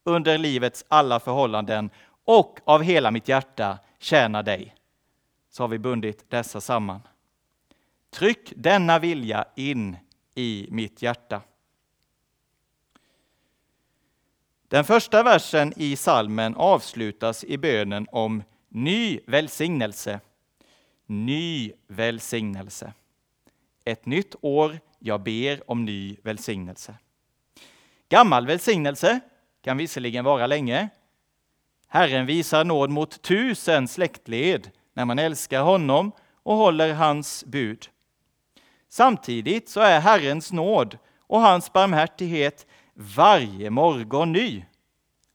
under 0.07 0.39
livets 0.39 0.85
alla 0.89 1.21
förhållanden 1.21 1.91
och 2.25 2.61
av 2.65 2.83
hela 2.83 3.11
mitt 3.11 3.29
hjärta 3.29 3.79
tjäna 3.99 4.43
dig. 4.43 4.75
Så 5.51 5.63
har 5.63 5.69
vi 5.69 5.79
bundit 5.79 6.31
dessa 6.31 6.61
samman. 6.61 7.01
Tryck 8.11 8.53
denna 8.57 8.99
vilja 8.99 9.45
in 9.57 9.97
i 10.35 10.69
mitt 10.71 11.03
hjärta. 11.03 11.43
Den 14.69 14.85
första 14.85 15.23
versen 15.23 15.73
i 15.77 15.97
salmen 15.97 16.55
avslutas 16.57 17.45
i 17.45 17.59
bönen 17.59 18.07
om 18.13 18.43
ny 18.69 19.21
välsignelse. 19.27 20.21
Ny 21.07 21.73
välsignelse. 21.87 22.93
Ett 23.85 24.07
nytt 24.07 24.35
år, 24.41 24.79
jag 24.99 25.23
ber 25.23 25.71
om 25.71 25.85
ny 25.85 26.17
välsignelse. 26.23 26.95
Gammal 28.09 28.47
välsignelse 28.47 29.21
kan 29.67 29.77
visserligen 29.77 30.25
vara 30.25 30.47
länge. 30.47 30.89
Herren 31.89 32.27
visar 32.27 32.65
nåd 32.65 32.91
mot 32.91 33.23
tusen 33.23 33.89
släktled 33.89 34.71
när 34.93 35.05
man 35.05 35.19
älskar 35.19 35.63
honom 35.63 36.13
och 36.43 36.57
håller 36.57 36.95
hans 36.95 37.45
bud. 37.45 37.89
Samtidigt 38.89 39.69
så 39.69 39.81
är 39.81 40.01
Herrens 40.01 40.53
nåd 40.53 40.99
och 41.21 41.41
hans 41.41 41.73
barmhärtighet 41.73 42.67
varje 42.95 43.71
morgon 43.71 44.33
ny, 44.33 44.65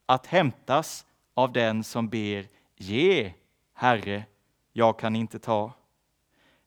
att 0.06 0.26
hämtas 0.26 1.06
av 1.34 1.52
den 1.52 1.84
som 1.84 2.10
ber 2.10 2.48
Ge, 2.78 3.34
Herre, 3.74 4.24
jag 4.74 5.00
kan 5.00 5.16
inte 5.16 5.40
ta. 5.40 5.74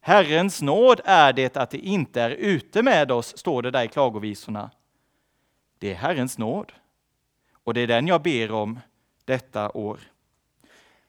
Herrens 0.01 0.63
nåd 0.63 1.01
är 1.05 1.33
det 1.33 1.57
att 1.57 1.71
det 1.71 1.79
inte 1.79 2.23
är 2.23 2.31
ute 2.31 2.83
med 2.83 3.13
oss, 3.13 3.39
står 3.39 3.63
det 3.63 3.71
där 3.71 3.85
i 3.85 3.89
klagovisorna. 3.89 4.71
Det 5.79 5.91
är 5.91 5.95
Herrens 5.95 6.39
nåd. 6.39 6.73
Och 7.65 7.75
det 7.75 7.81
är 7.81 7.87
den 7.87 8.07
jag 8.07 8.23
ber 8.23 8.51
om 8.51 8.81
detta 9.25 9.71
år. 9.71 10.01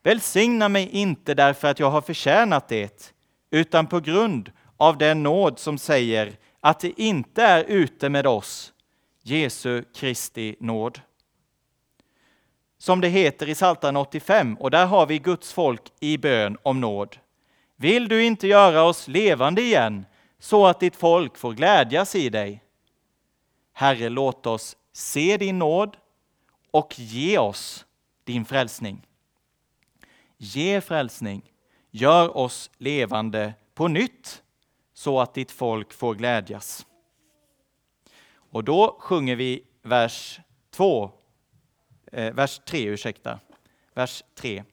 Välsigna 0.02 0.68
mig 0.68 0.88
inte 0.88 1.34
därför 1.34 1.68
att 1.68 1.80
jag 1.80 1.90
har 1.90 2.00
förtjänat 2.00 2.68
det, 2.68 3.14
utan 3.50 3.86
på 3.86 4.00
grund 4.00 4.52
av 4.76 4.98
den 4.98 5.22
nåd 5.22 5.58
som 5.58 5.78
säger 5.78 6.36
att 6.60 6.80
det 6.80 7.00
inte 7.00 7.42
är 7.42 7.64
ute 7.64 8.08
med 8.08 8.26
oss, 8.26 8.72
Jesu 9.22 9.82
Kristi 9.94 10.56
nåd. 10.60 11.00
Som 12.78 13.00
det 13.00 13.08
heter 13.08 13.48
i 13.48 13.54
Psaltaren 13.54 13.96
85, 13.96 14.56
och 14.56 14.70
där 14.70 14.86
har 14.86 15.06
vi 15.06 15.18
Guds 15.18 15.52
folk 15.52 15.82
i 16.00 16.18
bön 16.18 16.58
om 16.62 16.80
nåd. 16.80 17.16
Vill 17.76 18.08
du 18.08 18.24
inte 18.24 18.46
göra 18.46 18.82
oss 18.82 19.08
levande 19.08 19.62
igen, 19.62 20.06
så 20.38 20.66
att 20.66 20.80
ditt 20.80 20.96
folk 20.96 21.38
får 21.38 21.52
glädjas 21.52 22.14
i 22.14 22.28
dig? 22.28 22.62
Herre, 23.72 24.08
låt 24.08 24.46
oss 24.46 24.76
se 24.92 25.36
din 25.36 25.58
nåd 25.58 25.96
och 26.76 26.98
ge 26.98 27.38
oss 27.38 27.86
din 28.24 28.44
frälsning. 28.44 29.06
Ge 30.36 30.80
frälsning, 30.80 31.52
gör 31.90 32.36
oss 32.36 32.70
levande 32.78 33.54
på 33.74 33.88
nytt, 33.88 34.42
så 34.92 35.20
att 35.20 35.34
ditt 35.34 35.50
folk 35.50 35.92
får 35.92 36.14
glädjas. 36.14 36.86
Och 38.50 38.64
då 38.64 38.96
sjunger 39.00 39.36
vi 39.36 39.64
vers 39.82 40.40
2, 40.70 41.10
eh, 42.12 42.34
vers 42.34 42.60
3, 42.66 42.88
ursäkta, 42.88 43.40
vers 43.94 44.24
3. 44.34 44.64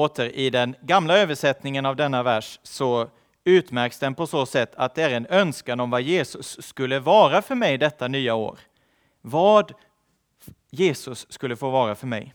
Åter 0.00 0.28
i 0.36 0.50
den 0.50 0.76
gamla 0.80 1.18
översättningen 1.18 1.86
av 1.86 1.96
denna 1.96 2.22
vers 2.22 2.60
så 2.62 3.10
utmärks 3.44 3.98
den 3.98 4.14
på 4.14 4.26
så 4.26 4.46
sätt 4.46 4.74
att 4.74 4.94
det 4.94 5.02
är 5.02 5.10
en 5.10 5.26
önskan 5.26 5.80
om 5.80 5.90
vad 5.90 6.02
Jesus 6.02 6.62
skulle 6.62 6.98
vara 6.98 7.42
för 7.42 7.54
mig 7.54 7.78
detta 7.78 8.08
nya 8.08 8.34
år. 8.34 8.58
Vad 9.20 9.72
Jesus 10.70 11.26
skulle 11.32 11.56
få 11.56 11.70
vara 11.70 11.94
för 11.94 12.06
mig. 12.06 12.34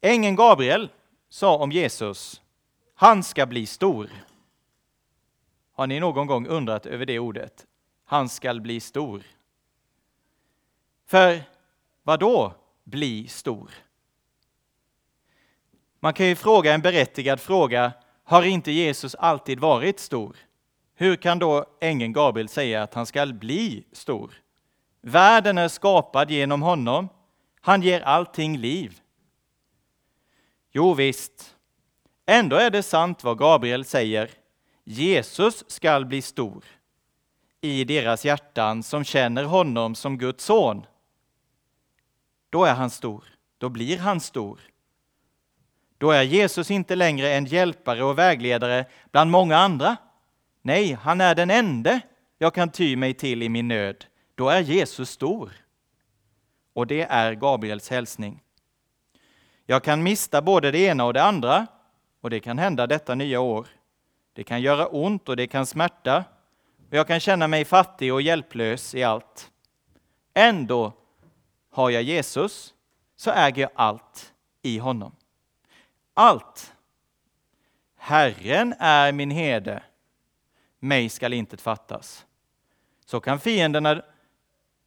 Ängeln 0.00 0.36
Gabriel 0.36 0.90
sa 1.28 1.56
om 1.56 1.72
Jesus, 1.72 2.42
han 2.94 3.22
ska 3.22 3.46
bli 3.46 3.66
stor. 3.66 4.10
Har 5.72 5.86
ni 5.86 6.00
någon 6.00 6.26
gång 6.26 6.46
undrat 6.46 6.86
över 6.86 7.06
det 7.06 7.18
ordet? 7.18 7.66
Han 8.04 8.28
ska 8.28 8.54
bli 8.54 8.80
stor. 8.80 9.22
För 11.06 11.42
vad 12.02 12.20
då 12.20 12.54
bli 12.84 13.28
stor? 13.28 13.70
Man 16.00 16.14
kan 16.14 16.26
ju 16.26 16.34
fråga 16.34 16.74
en 16.74 16.80
berättigad 16.80 17.40
fråga, 17.40 17.92
har 18.24 18.42
inte 18.42 18.72
Jesus 18.72 19.14
alltid 19.14 19.60
varit 19.60 20.00
stor? 20.00 20.36
Hur 20.94 21.16
kan 21.16 21.38
då 21.38 21.64
ängeln 21.80 22.12
Gabriel 22.12 22.48
säga 22.48 22.82
att 22.82 22.94
han 22.94 23.06
skall 23.06 23.34
bli 23.34 23.84
stor? 23.92 24.32
Världen 25.00 25.58
är 25.58 25.68
skapad 25.68 26.30
genom 26.30 26.62
honom. 26.62 27.08
Han 27.60 27.82
ger 27.82 28.00
allting 28.00 28.58
liv. 28.58 29.00
Jo 30.72 30.94
visst, 30.94 31.56
ändå 32.26 32.56
är 32.56 32.70
det 32.70 32.82
sant 32.82 33.24
vad 33.24 33.38
Gabriel 33.38 33.84
säger. 33.84 34.30
Jesus 34.84 35.64
skall 35.70 36.06
bli 36.06 36.22
stor 36.22 36.64
i 37.60 37.84
deras 37.84 38.24
hjärtan 38.24 38.82
som 38.82 39.04
känner 39.04 39.44
honom 39.44 39.94
som 39.94 40.18
Guds 40.18 40.44
son. 40.44 40.86
Då 42.50 42.64
är 42.64 42.74
han 42.74 42.90
stor, 42.90 43.24
då 43.58 43.68
blir 43.68 43.98
han 43.98 44.20
stor. 44.20 44.60
Då 45.98 46.10
är 46.10 46.22
Jesus 46.22 46.70
inte 46.70 46.96
längre 46.96 47.32
en 47.32 47.46
hjälpare 47.46 48.04
och 48.04 48.18
vägledare 48.18 48.84
bland 49.10 49.30
många 49.30 49.56
andra. 49.56 49.96
Nej, 50.62 50.92
han 50.92 51.20
är 51.20 51.34
den 51.34 51.50
ende 51.50 52.00
jag 52.38 52.54
kan 52.54 52.70
ty 52.70 52.96
mig 52.96 53.14
till 53.14 53.42
i 53.42 53.48
min 53.48 53.68
nöd. 53.68 54.04
Då 54.34 54.48
är 54.48 54.60
Jesus 54.60 55.10
stor. 55.10 55.52
Och 56.72 56.86
det 56.86 57.02
är 57.02 57.34
Gabriels 57.34 57.90
hälsning. 57.90 58.42
Jag 59.66 59.84
kan 59.84 60.02
mista 60.02 60.42
både 60.42 60.70
det 60.70 60.78
ena 60.78 61.04
och 61.04 61.12
det 61.12 61.22
andra, 61.22 61.66
och 62.20 62.30
det 62.30 62.40
kan 62.40 62.58
hända 62.58 62.86
detta 62.86 63.14
nya 63.14 63.40
år. 63.40 63.66
Det 64.32 64.44
kan 64.44 64.60
göra 64.60 64.86
ont 64.86 65.28
och 65.28 65.36
det 65.36 65.46
kan 65.46 65.66
smärta, 65.66 66.24
och 66.90 66.96
jag 66.96 67.06
kan 67.06 67.20
känna 67.20 67.48
mig 67.48 67.64
fattig 67.64 68.14
och 68.14 68.22
hjälplös 68.22 68.94
i 68.94 69.02
allt. 69.02 69.50
Ändå 70.34 70.92
har 71.70 71.90
jag 71.90 72.02
Jesus, 72.02 72.74
så 73.16 73.30
äger 73.30 73.62
jag 73.62 73.70
allt 73.74 74.32
i 74.62 74.78
honom 74.78 75.17
allt. 76.18 76.72
Herren 77.96 78.74
är 78.78 79.12
min 79.12 79.30
herde, 79.30 79.82
mig 80.78 81.08
skall 81.08 81.32
intet 81.32 81.60
fattas. 81.60 82.26
Så 83.04 83.20
kan 83.20 83.40
fienderna 83.40 84.02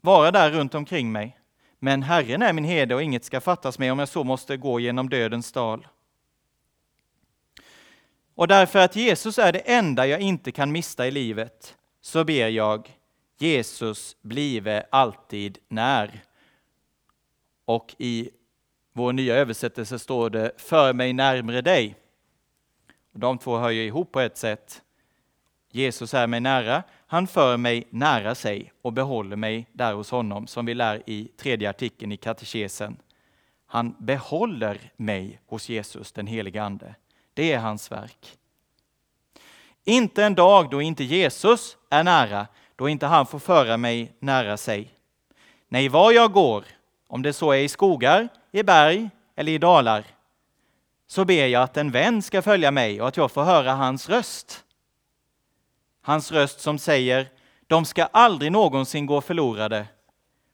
vara 0.01 0.31
där 0.31 0.51
runt 0.51 0.75
omkring 0.75 1.11
mig. 1.11 1.37
Men 1.79 2.03
Herren 2.03 2.41
är 2.41 2.53
min 2.53 2.63
herde 2.63 2.95
och 2.95 3.03
inget 3.03 3.25
ska 3.25 3.41
fattas 3.41 3.79
mig 3.79 3.91
om 3.91 3.99
jag 3.99 4.09
så 4.09 4.23
måste 4.23 4.57
gå 4.57 4.79
genom 4.79 5.09
dödens 5.09 5.51
dal. 5.51 5.87
Och 8.35 8.47
därför 8.47 8.79
att 8.79 8.95
Jesus 8.95 9.39
är 9.39 9.51
det 9.51 9.59
enda 9.59 10.07
jag 10.07 10.21
inte 10.21 10.51
kan 10.51 10.71
mista 10.71 11.07
i 11.07 11.11
livet, 11.11 11.77
så 12.01 12.23
ber 12.23 12.47
jag 12.47 12.97
Jesus 13.37 14.15
blive 14.21 14.85
alltid 14.91 15.57
när. 15.67 16.23
Och 17.65 17.95
i 17.97 18.29
vår 18.93 19.13
nya 19.13 19.35
översättelse 19.35 19.99
står 19.99 20.29
det 20.29 20.51
”för 20.57 20.93
mig 20.93 21.13
närmre 21.13 21.61
dig”. 21.61 21.95
De 23.11 23.37
två 23.37 23.57
hör 23.57 23.69
ju 23.69 23.83
ihop 23.83 24.11
på 24.11 24.19
ett 24.19 24.37
sätt. 24.37 24.81
Jesus 25.71 26.13
är 26.13 26.27
mig 26.27 26.39
nära, 26.39 26.83
han 27.07 27.27
för 27.27 27.57
mig 27.57 27.87
nära 27.89 28.35
sig 28.35 28.73
och 28.81 28.93
behåller 28.93 29.35
mig 29.35 29.67
där 29.73 29.93
hos 29.93 30.11
honom, 30.11 30.47
som 30.47 30.65
vi 30.65 30.73
lär 30.73 31.03
i 31.05 31.31
tredje 31.37 31.69
artikeln 31.69 32.11
i 32.11 32.17
katekesen. 32.17 32.97
Han 33.65 33.95
behåller 33.99 34.91
mig 34.95 35.39
hos 35.45 35.69
Jesus, 35.69 36.11
den 36.11 36.27
helige 36.27 36.63
Ande. 36.63 36.95
Det 37.33 37.53
är 37.53 37.59
hans 37.59 37.91
verk. 37.91 38.37
Inte 39.83 40.23
en 40.23 40.35
dag 40.35 40.69
då 40.69 40.81
inte 40.81 41.03
Jesus 41.03 41.77
är 41.89 42.03
nära, 42.03 42.47
då 42.75 42.89
inte 42.89 43.05
han 43.05 43.25
får 43.25 43.39
föra 43.39 43.77
mig 43.77 44.15
nära 44.19 44.57
sig. 44.57 44.91
Nej, 45.67 45.89
var 45.89 46.11
jag 46.11 46.31
går, 46.31 46.65
om 47.11 47.21
det 47.21 47.33
så 47.33 47.51
är 47.51 47.57
i 47.57 47.67
skogar 47.67 48.27
i 48.51 48.63
berg 48.63 49.09
eller 49.35 49.51
i 49.51 49.57
dalar, 49.57 50.03
så 51.07 51.25
ber 51.25 51.47
jag 51.47 51.63
att 51.63 51.77
en 51.77 51.91
vän 51.91 52.21
ska 52.21 52.41
följa 52.41 52.71
mig 52.71 53.01
och 53.01 53.07
att 53.07 53.17
jag 53.17 53.31
får 53.31 53.43
höra 53.43 53.71
hans 53.71 54.09
röst. 54.09 54.63
Hans 56.01 56.31
röst 56.31 56.59
som 56.59 56.79
säger, 56.79 57.29
de 57.67 57.85
ska 57.85 58.03
aldrig 58.03 58.51
någonsin 58.51 59.05
gå 59.05 59.21
förlorade 59.21 59.87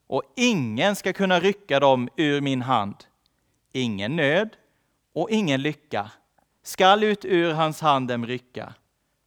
och 0.07 0.23
ingen 0.35 0.95
ska 0.95 1.13
kunna 1.13 1.39
rycka 1.39 1.79
dem 1.79 2.09
ur 2.15 2.41
min 2.41 2.61
hand. 2.61 2.95
Ingen 3.73 4.15
nöd 4.15 4.49
och 5.13 5.29
ingen 5.29 5.61
lycka 5.61 6.11
skall 6.63 7.03
ut 7.03 7.25
ur 7.25 7.53
hans 7.53 7.81
hand 7.81 8.07
dem 8.07 8.25
rycka. 8.25 8.73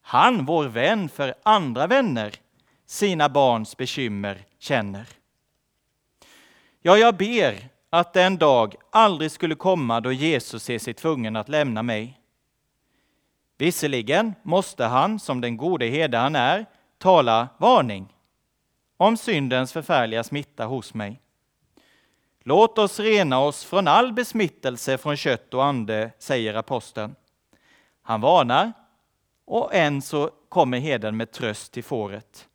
Han, 0.02 0.44
vår 0.44 0.64
vän, 0.64 1.08
för 1.08 1.34
andra 1.42 1.86
vänner 1.86 2.34
sina 2.86 3.28
barns 3.28 3.76
bekymmer 3.76 4.38
känner. 4.58 5.19
Ja, 6.82 6.98
jag 6.98 7.16
ber 7.16 7.68
att 7.90 8.12
den 8.12 8.36
dag 8.38 8.74
aldrig 8.90 9.30
skulle 9.30 9.54
komma 9.54 10.00
då 10.00 10.12
Jesus 10.12 10.62
ser 10.62 10.78
sig 10.78 10.94
tvungen 10.94 11.36
att 11.36 11.48
lämna 11.48 11.82
mig. 11.82 12.20
Visserligen 13.58 14.34
måste 14.42 14.84
han, 14.84 15.20
som 15.20 15.40
den 15.40 15.56
gode 15.56 15.86
herde 15.86 16.18
han 16.18 16.36
är, 16.36 16.66
tala 16.98 17.48
varning 17.58 18.14
om 18.96 19.16
syndens 19.16 19.72
förfärliga 19.72 20.24
smitta 20.24 20.64
hos 20.64 20.94
mig. 20.94 21.20
Låt 22.42 22.78
oss 22.78 23.00
rena 23.00 23.40
oss 23.40 23.64
från 23.64 23.88
all 23.88 24.12
besmittelse 24.12 24.98
från 24.98 25.16
kött 25.16 25.54
och 25.54 25.64
ande, 25.64 26.10
säger 26.18 26.54
aposteln. 26.54 27.14
Han 28.02 28.20
varnar, 28.20 28.72
och 29.44 29.74
än 29.74 30.02
så 30.02 30.30
kommer 30.48 30.78
heden 30.78 31.16
med 31.16 31.32
tröst 31.32 31.72
till 31.72 31.84
fåret. 31.84 32.48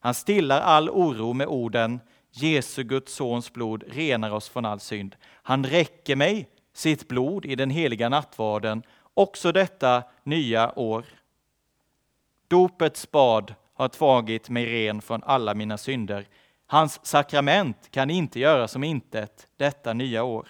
Han 0.00 0.14
stillar 0.14 0.60
all 0.60 0.90
oro 0.90 1.32
med 1.32 1.46
orden 1.46 2.00
Jesu 2.38 2.82
Guds 2.82 3.14
sons 3.14 3.52
blod 3.52 3.84
renar 3.86 4.30
oss 4.30 4.48
från 4.48 4.64
all 4.64 4.80
synd. 4.80 5.16
Han 5.24 5.64
räcker 5.64 6.16
mig 6.16 6.48
sitt 6.72 7.08
blod 7.08 7.44
i 7.44 7.54
den 7.54 7.70
heliga 7.70 8.08
nattvarden 8.08 8.82
också 9.14 9.52
detta 9.52 10.02
nya 10.24 10.78
år. 10.78 11.04
Dopets 12.48 13.10
bad 13.10 13.54
har 13.74 13.88
tagit 13.88 14.48
mig 14.48 14.66
ren 14.66 15.02
från 15.02 15.22
alla 15.22 15.54
mina 15.54 15.78
synder. 15.78 16.26
Hans 16.66 17.06
sakrament 17.06 17.90
kan 17.90 18.10
inte 18.10 18.40
göra 18.40 18.68
som 18.68 18.84
intet 18.84 19.48
detta 19.56 19.92
nya 19.92 20.24
år. 20.24 20.48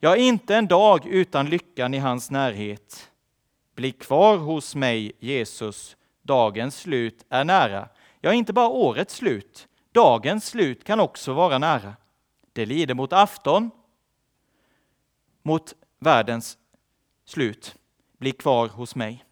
Jag 0.00 0.12
är 0.12 0.22
inte 0.22 0.56
en 0.56 0.66
dag 0.66 1.06
utan 1.06 1.46
lyckan 1.46 1.94
i 1.94 1.98
hans 1.98 2.30
närhet. 2.30 3.10
Bli 3.74 3.92
kvar 3.92 4.36
hos 4.36 4.74
mig, 4.74 5.12
Jesus, 5.18 5.96
dagens 6.22 6.76
slut 6.76 7.24
är 7.28 7.44
nära. 7.44 7.88
Ja, 8.20 8.32
inte 8.32 8.52
bara 8.52 8.68
årets 8.68 9.14
slut, 9.14 9.68
dagens 9.92 10.46
slut 10.46 10.84
kan 10.84 11.00
också 11.00 11.32
vara 11.32 11.58
nära. 11.58 11.96
Det 12.52 12.66
lider 12.66 12.94
mot 12.94 13.12
afton, 13.12 13.70
mot 15.42 15.74
världens 15.98 16.58
slut. 17.24 17.76
Bli 18.18 18.32
kvar 18.32 18.68
hos 18.68 18.94
mig. 18.94 19.24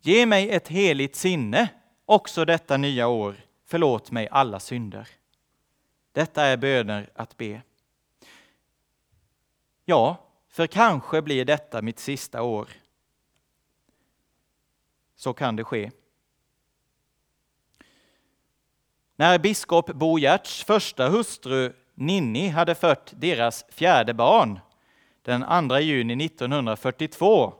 Ge 0.00 0.26
mig 0.26 0.50
ett 0.50 0.68
heligt 0.68 1.16
sinne 1.16 1.68
också 2.04 2.44
detta 2.44 2.76
nya 2.76 3.08
år. 3.08 3.36
Förlåt 3.64 4.10
mig 4.10 4.28
alla 4.28 4.60
synder. 4.60 5.08
Detta 6.12 6.44
är 6.44 6.56
böner 6.56 7.10
att 7.14 7.36
be. 7.36 7.62
Ja, 9.84 10.28
för 10.48 10.66
kanske 10.66 11.22
blir 11.22 11.44
detta 11.44 11.82
mitt 11.82 11.98
sista 11.98 12.42
år. 12.42 12.68
Så 15.14 15.34
kan 15.34 15.56
det 15.56 15.64
ske. 15.64 15.90
När 19.22 19.38
biskop 19.38 19.86
Bo 19.86 20.18
Giertz 20.18 20.64
första 20.64 21.08
hustru 21.08 21.72
Ninni 21.94 22.48
hade 22.48 22.74
fött 22.74 23.12
deras 23.16 23.64
fjärde 23.68 24.14
barn 24.14 24.60
den 25.22 25.68
2 25.68 25.78
juni 25.78 26.26
1942 26.26 27.54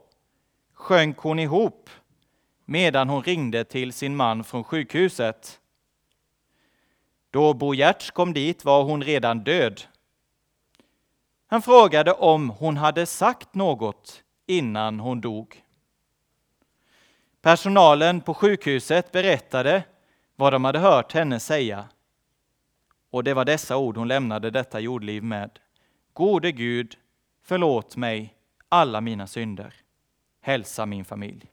sjönk 0.74 1.18
hon 1.18 1.38
ihop 1.38 1.90
medan 2.64 3.08
hon 3.08 3.22
ringde 3.22 3.64
till 3.64 3.92
sin 3.92 4.16
man 4.16 4.44
från 4.44 4.64
sjukhuset. 4.64 5.60
Då 7.30 7.54
Bo 7.54 7.74
Giertz 7.74 8.10
kom 8.10 8.32
dit 8.32 8.64
var 8.64 8.82
hon 8.82 9.02
redan 9.02 9.44
död. 9.44 9.82
Han 11.46 11.62
frågade 11.62 12.12
om 12.12 12.50
hon 12.50 12.76
hade 12.76 13.06
sagt 13.06 13.54
något 13.54 14.22
innan 14.46 15.00
hon 15.00 15.20
dog. 15.20 15.62
Personalen 17.42 18.20
på 18.20 18.34
sjukhuset 18.34 19.12
berättade 19.12 19.82
vad 20.42 20.52
de 20.52 20.64
hade 20.64 20.78
hört 20.78 21.12
henne 21.12 21.40
säga. 21.40 21.88
Och 23.10 23.24
det 23.24 23.34
var 23.34 23.44
dessa 23.44 23.76
ord 23.76 23.96
hon 23.96 24.08
lämnade 24.08 24.50
detta 24.50 24.80
jordliv 24.80 25.22
med. 25.22 25.58
Gode 26.12 26.52
Gud, 26.52 26.96
förlåt 27.42 27.96
mig 27.96 28.34
alla 28.68 29.00
mina 29.00 29.26
synder. 29.26 29.74
Hälsa 30.40 30.86
min 30.86 31.04
familj. 31.04 31.50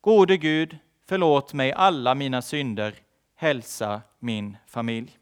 Gode 0.00 0.36
Gud, 0.36 0.78
förlåt 1.06 1.52
mig 1.52 1.72
alla 1.72 2.14
mina 2.14 2.42
synder. 2.42 2.94
Hälsa 3.34 4.02
min 4.18 4.56
familj. 4.66 5.18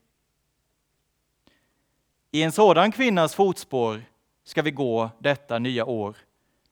I 2.30 2.42
en 2.42 2.52
sådan 2.52 2.92
kvinnas 2.92 3.34
fotspår 3.34 4.02
ska 4.42 4.62
vi 4.62 4.70
gå 4.70 5.10
detta 5.18 5.58
nya 5.58 5.84
år, 5.84 6.16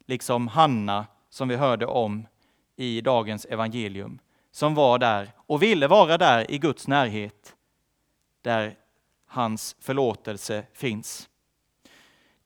liksom 0.06 0.48
Hanna 0.48 1.06
som 1.28 1.48
vi 1.48 1.56
hörde 1.56 1.86
om 1.86 2.26
i 2.76 3.00
dagens 3.00 3.44
evangelium, 3.44 4.18
som 4.52 4.74
var 4.74 4.98
där 4.98 5.30
och 5.36 5.62
ville 5.62 5.86
vara 5.88 6.18
där 6.18 6.50
i 6.50 6.58
Guds 6.58 6.88
närhet, 6.88 7.56
där 8.42 8.76
hans 9.26 9.76
förlåtelse 9.80 10.64
finns. 10.72 11.28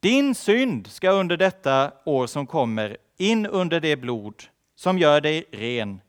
Din 0.01 0.35
synd 0.35 0.87
ska 0.87 1.11
under 1.11 1.37
detta 1.37 1.93
år 2.05 2.27
som 2.27 2.47
kommer 2.47 2.97
in 3.17 3.47
under 3.47 3.81
det 3.81 3.97
blod 3.97 4.43
som 4.75 4.99
gör 4.99 5.21
dig 5.21 5.45
ren, 5.53 6.01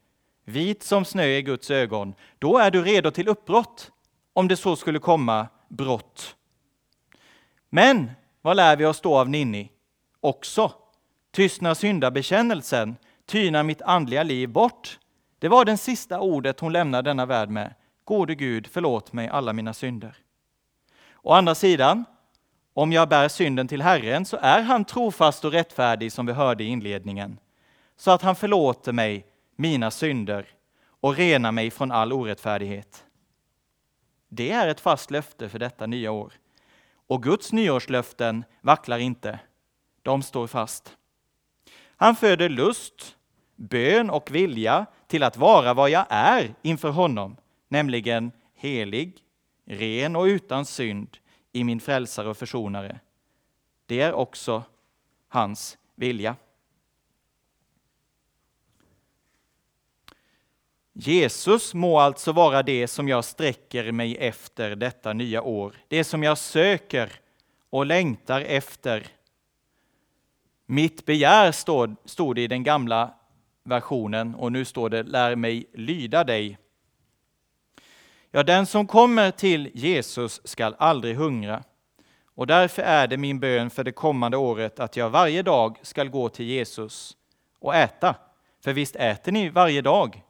vit 0.46 0.84
som 0.84 1.06
snö 1.06 1.26
i 1.26 1.42
Guds 1.42 1.72
ögon. 1.72 2.14
Då 2.40 2.58
är 2.58 2.72
du 2.72 2.84
redo 2.84 3.12
till 3.12 3.28
uppbrott, 3.28 3.92
om 4.34 4.48
det 4.48 4.58
så 4.58 4.76
skulle 4.76 5.00
komma 5.00 5.48
brott. 5.70 6.36
Men 7.70 8.12
vad 8.42 8.56
lär 8.56 8.76
vi 8.76 8.86
oss 8.86 9.02
då 9.02 9.18
av 9.18 9.30
Ninni? 9.30 9.72
Också, 10.20 10.72
tystnar 11.32 11.74
syndabekännelsen, 11.74 12.96
tynar 13.26 13.64
mitt 13.64 13.82
andliga 13.82 14.24
liv 14.24 14.50
bort. 14.50 15.00
Det 15.40 15.48
var 15.48 15.66
det 15.66 15.78
sista 15.78 16.20
ordet 16.20 16.60
hon 16.60 16.74
lämnade 16.74 17.10
denna 17.10 17.26
värld 17.26 17.50
med. 17.50 17.74
Gode 18.04 18.36
Gud, 18.36 18.68
förlåt 18.68 19.14
mig 19.14 19.28
alla 19.28 19.54
mina 19.54 19.74
synder. 19.74 20.18
Å 21.22 21.34
andra 21.34 21.56
sidan, 21.56 22.06
om 22.74 22.92
jag 22.92 23.10
bär 23.10 23.28
synden 23.28 23.68
till 23.68 23.82
Herren 23.82 24.26
så 24.26 24.38
är 24.42 24.62
han 24.62 24.86
trofast 24.86 25.46
och 25.46 25.52
rättfärdig 25.52 26.12
som 26.12 26.26
vi 26.26 26.34
hörde 26.34 26.64
i 26.64 26.68
inledningen, 26.68 27.40
så 27.98 28.12
att 28.12 28.22
han 28.22 28.36
förlåter 28.36 28.92
mig 28.92 29.26
mina 29.56 29.92
synder 29.92 30.48
och 31.00 31.16
renar 31.16 31.52
mig 31.52 31.72
från 31.72 31.92
all 31.92 32.14
orättfärdighet. 32.14 33.06
Det 34.30 34.52
är 34.52 34.68
ett 34.68 34.80
fast 34.80 35.12
löfte 35.12 35.50
för 35.50 35.60
detta 35.60 35.86
nya 35.86 36.12
år. 36.12 36.34
Och 37.08 37.24
Guds 37.24 37.52
nyårslöften 37.52 38.44
vacklar 38.62 39.00
inte. 39.00 39.40
De 40.02 40.24
står 40.24 40.48
fast. 40.48 40.98
Han 41.96 42.16
föder 42.16 42.50
lust, 42.50 43.16
bön 43.56 44.10
och 44.10 44.32
vilja 44.32 44.86
till 45.08 45.24
att 45.24 45.38
vara 45.38 45.74
vad 45.74 45.90
jag 45.90 46.06
är 46.10 46.54
inför 46.62 46.90
honom, 46.90 47.38
nämligen 47.68 48.32
helig, 48.56 49.24
ren 49.66 50.16
och 50.16 50.24
utan 50.24 50.66
synd 50.66 51.18
i 51.52 51.64
min 51.64 51.80
frälsare 51.80 52.30
och 52.30 52.38
försonare. 52.38 53.00
Det 53.86 54.02
är 54.02 54.14
också 54.14 54.64
hans 55.28 55.78
vilja. 55.96 56.36
Jesus 60.94 61.74
må 61.74 62.00
alltså 62.00 62.32
vara 62.32 62.64
det 62.64 62.88
som 62.88 63.08
jag 63.08 63.26
sträcker 63.26 63.92
mig 63.92 64.18
efter 64.18 64.76
detta 64.76 65.14
nya 65.14 65.42
år, 65.42 65.76
det 65.88 66.04
som 66.04 66.24
jag 66.24 66.38
söker 66.38 67.12
och 67.70 67.86
längtar 67.86 68.42
efter. 68.42 69.08
Mitt 70.66 71.06
begär 71.06 71.52
stod, 71.52 71.96
stod 72.06 72.36
det 72.36 72.42
i 72.42 72.48
den 72.48 72.64
gamla 72.64 73.14
versionen 73.68 74.36
och 74.36 74.52
nu 74.52 74.66
står 74.66 74.90
det 74.90 75.04
lär 75.04 75.36
mig 75.36 75.70
lyda 75.74 76.24
dig. 76.24 76.58
Ja, 78.32 78.44
den 78.44 78.66
som 78.66 78.88
kommer 78.88 79.32
till 79.32 79.72
Jesus 79.74 80.42
skall 80.44 80.76
aldrig 80.80 81.16
hungra. 81.16 81.64
Och 82.26 82.48
därför 82.48 82.82
är 82.82 83.08
det 83.08 83.18
min 83.18 83.40
bön 83.40 83.70
för 83.70 83.84
det 83.84 83.92
kommande 83.92 84.38
året 84.38 84.80
att 84.80 84.98
jag 84.98 85.10
varje 85.10 85.42
dag 85.42 85.80
skall 85.82 86.10
gå 86.10 86.30
till 86.30 86.46
Jesus 86.46 87.18
och 87.60 87.76
äta. 87.76 88.16
För 88.64 88.74
visst 88.74 88.96
äter 88.96 89.32
ni 89.32 89.50
varje 89.50 89.82
dag 89.82 90.24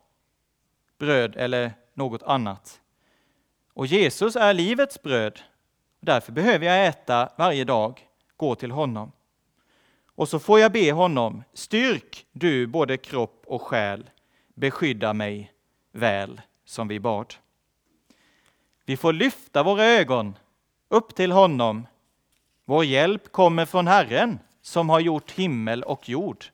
bröd 0.98 1.36
eller 1.36 1.72
något 1.94 2.24
annat. 2.24 2.82
Och 3.74 3.86
Jesus 3.86 4.36
är 4.36 4.54
livets 4.54 5.02
bröd. 5.02 5.40
Därför 6.00 6.32
behöver 6.32 6.66
jag 6.66 6.88
äta 6.88 7.30
varje 7.38 7.64
dag, 7.64 8.08
gå 8.38 8.56
till 8.56 8.72
honom. 8.72 9.12
Och 10.18 10.30
så 10.30 10.40
får 10.40 10.60
jag 10.60 10.72
be 10.72 10.92
honom, 10.92 11.44
styrk 11.54 12.26
du 12.32 12.68
både 12.68 12.98
kropp 12.98 13.44
och 13.48 13.62
själ, 13.62 14.10
beskydda 14.56 15.14
mig 15.14 15.52
väl 15.92 16.42
som 16.66 16.88
vi 16.88 17.00
bad. 17.00 17.34
Vi 18.86 18.98
får 18.98 19.14
lyfta 19.14 19.64
våra 19.64 19.86
ögon 19.86 20.38
upp 20.90 21.16
till 21.16 21.32
honom. 21.32 21.88
Vår 22.66 22.86
hjälp 22.86 23.32
kommer 23.32 23.66
från 23.66 23.88
Herren 23.88 24.40
som 24.62 24.90
har 24.90 25.00
gjort 25.00 25.32
himmel 25.32 25.84
och 25.84 26.10
jord. 26.10 26.46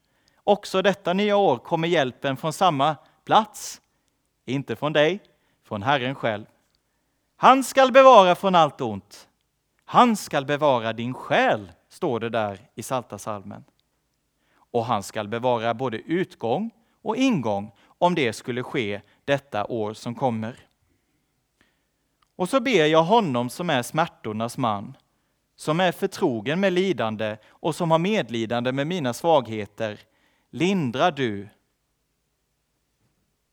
Också 0.44 0.82
detta 0.82 1.14
nya 1.14 1.38
år 1.38 1.58
kommer 1.58 1.88
hjälpen 1.88 2.38
från 2.38 2.54
samma 2.54 2.96
plats. 3.26 3.82
Inte 4.46 4.76
från 4.76 4.94
dig, 4.94 5.20
från 5.64 5.84
Herren 5.84 6.16
själv. 6.16 6.46
Han 7.36 7.64
skall 7.64 7.92
bevara 7.92 8.36
från 8.36 8.56
allt 8.56 8.82
ont. 8.82 9.28
Han 9.86 10.16
skall 10.16 10.46
bevara 10.46 10.94
din 10.94 11.14
själ, 11.14 11.72
står 12.04 12.20
det 12.20 12.30
där 12.30 12.60
i 12.76 12.84
Salta 12.84 13.18
salmen. 13.18 13.64
Och 14.56 14.86
han 14.86 15.04
skall 15.04 15.28
bevara 15.28 15.74
både 15.74 15.98
utgång 15.98 16.72
och 17.02 17.16
ingång 17.16 17.72
om 17.86 18.16
det 18.16 18.34
skulle 18.34 18.64
ske 18.64 19.02
detta 19.26 19.66
år 19.66 19.94
som 19.94 20.16
kommer. 20.16 20.68
Och 22.36 22.50
så 22.50 22.60
ber 22.60 22.86
jag 22.86 23.04
honom 23.04 23.50
som 23.50 23.70
är 23.70 23.84
smärtornas 23.84 24.58
man, 24.58 24.98
som 25.56 25.80
är 25.80 25.92
förtrogen 25.92 26.60
med 26.60 26.74
lidande 26.74 27.38
och 27.50 27.76
som 27.76 27.92
har 27.92 28.00
medlidande 28.00 28.72
med 28.72 28.88
mina 28.88 29.14
svagheter. 29.14 30.00
Lindra 30.50 31.12
du. 31.12 31.50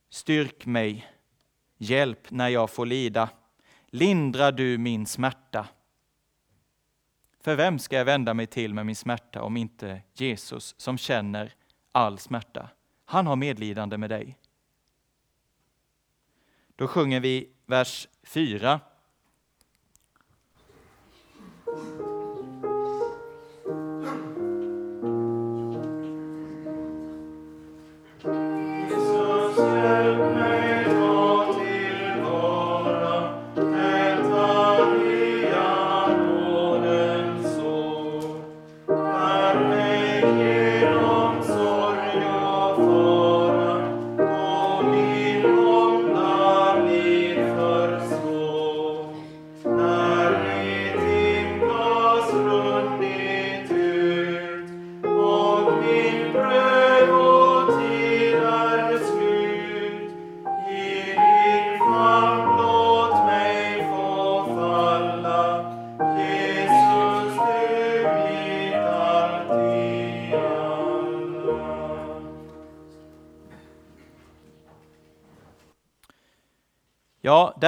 Styrk 0.09 0.67
mig. 0.67 1.07
Hjälp 1.79 2.31
när 2.31 2.49
jag 2.49 2.71
får 2.71 2.87
lida. 2.87 3.29
Lindra 3.87 4.51
du 4.51 4.79
min 4.79 5.07
smärta. 5.07 5.67
För 7.41 7.57
vem 7.57 7.79
ska 7.79 7.97
jag 7.97 8.05
vända 8.05 8.35
mig 8.35 8.47
till 8.47 8.75
med 8.75 8.87
min 8.87 8.97
smärta 8.97 9.43
om 9.43 9.57
inte 9.57 10.03
Jesus 10.15 10.75
som 10.79 10.99
känner 10.99 11.55
all 11.93 12.19
smärta? 12.19 12.71
Han 13.05 13.27
har 13.27 13.37
medlidande 13.37 13.99
med 13.99 14.11
dig. 14.11 14.39
Då 16.77 16.89
sjunger 16.89 17.21
vi 17.21 17.51
vers 17.67 18.09
4. 18.23 18.81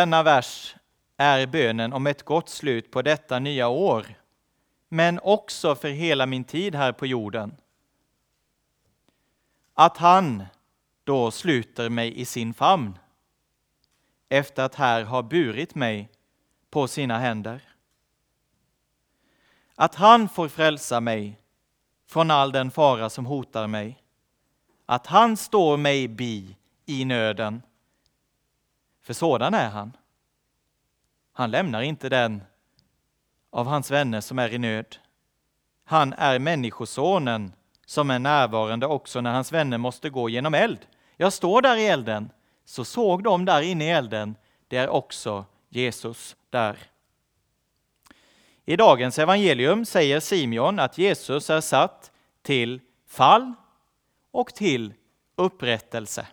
Denna 0.02 0.22
vers 0.22 0.76
är 1.16 1.46
bönen 1.46 1.92
om 1.92 2.06
ett 2.06 2.22
gott 2.22 2.48
slut 2.48 2.90
på 2.90 3.02
detta 3.02 3.38
nya 3.38 3.68
år, 3.68 4.06
men 4.88 5.20
också 5.22 5.74
för 5.74 5.88
hela 5.88 6.26
min 6.26 6.44
tid 6.44 6.74
här 6.74 6.92
på 6.92 7.06
jorden. 7.06 7.56
Att 9.74 9.96
han 9.96 10.44
då 11.04 11.30
sluter 11.30 11.88
mig 11.88 12.20
i 12.20 12.24
sin 12.24 12.54
famn 12.54 12.98
efter 14.28 14.62
att 14.62 14.74
här 14.74 15.04
ha 15.04 15.22
burit 15.22 15.74
mig 15.74 16.08
på 16.70 16.88
sina 16.88 17.18
händer. 17.18 17.62
Att 19.74 19.94
han 19.94 20.28
får 20.28 20.48
frälsa 20.48 21.00
mig 21.00 21.38
från 22.08 22.30
all 22.30 22.52
den 22.52 22.70
fara 22.70 23.10
som 23.10 23.26
hotar 23.26 23.66
mig. 23.66 24.02
Att 24.86 25.06
han 25.06 25.36
står 25.36 25.76
mig 25.76 26.08
bi 26.08 26.56
i 26.86 27.04
nöden 27.04 27.62
för 29.02 29.12
sådan 29.12 29.54
är 29.54 29.68
han. 29.68 29.96
Han 31.32 31.50
lämnar 31.50 31.82
inte 31.82 32.08
den 32.08 32.42
av 33.50 33.66
hans 33.66 33.90
vänner 33.90 34.20
som 34.20 34.38
är 34.38 34.54
i 34.54 34.58
nöd. 34.58 34.96
Han 35.84 36.12
är 36.12 36.38
Människosonen 36.38 37.52
som 37.86 38.10
är 38.10 38.18
närvarande 38.18 38.86
också 38.86 39.20
när 39.20 39.32
hans 39.32 39.52
vänner 39.52 39.78
måste 39.78 40.10
gå 40.10 40.28
genom 40.28 40.54
eld. 40.54 40.78
Jag 41.16 41.32
står 41.32 41.62
där 41.62 41.76
i 41.76 41.86
elden, 41.86 42.30
så 42.64 42.84
såg 42.84 43.22
de 43.22 43.44
där 43.44 43.62
inne 43.62 43.84
i 43.84 43.90
elden, 43.90 44.34
det 44.68 44.76
är 44.76 44.88
också 44.88 45.44
Jesus 45.68 46.36
där. 46.50 46.78
I 48.64 48.76
dagens 48.76 49.18
evangelium 49.18 49.84
säger 49.84 50.20
Simeon 50.20 50.78
att 50.78 50.98
Jesus 50.98 51.50
är 51.50 51.60
satt 51.60 52.12
till 52.42 52.80
fall 53.06 53.52
och 54.30 54.54
till 54.54 54.94
upprättelse. 55.36 56.26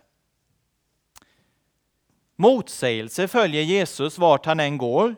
Motsägelse 2.40 3.28
följer 3.28 3.62
Jesus 3.62 4.18
vart 4.18 4.46
han 4.46 4.60
än 4.60 4.78
går. 4.78 5.16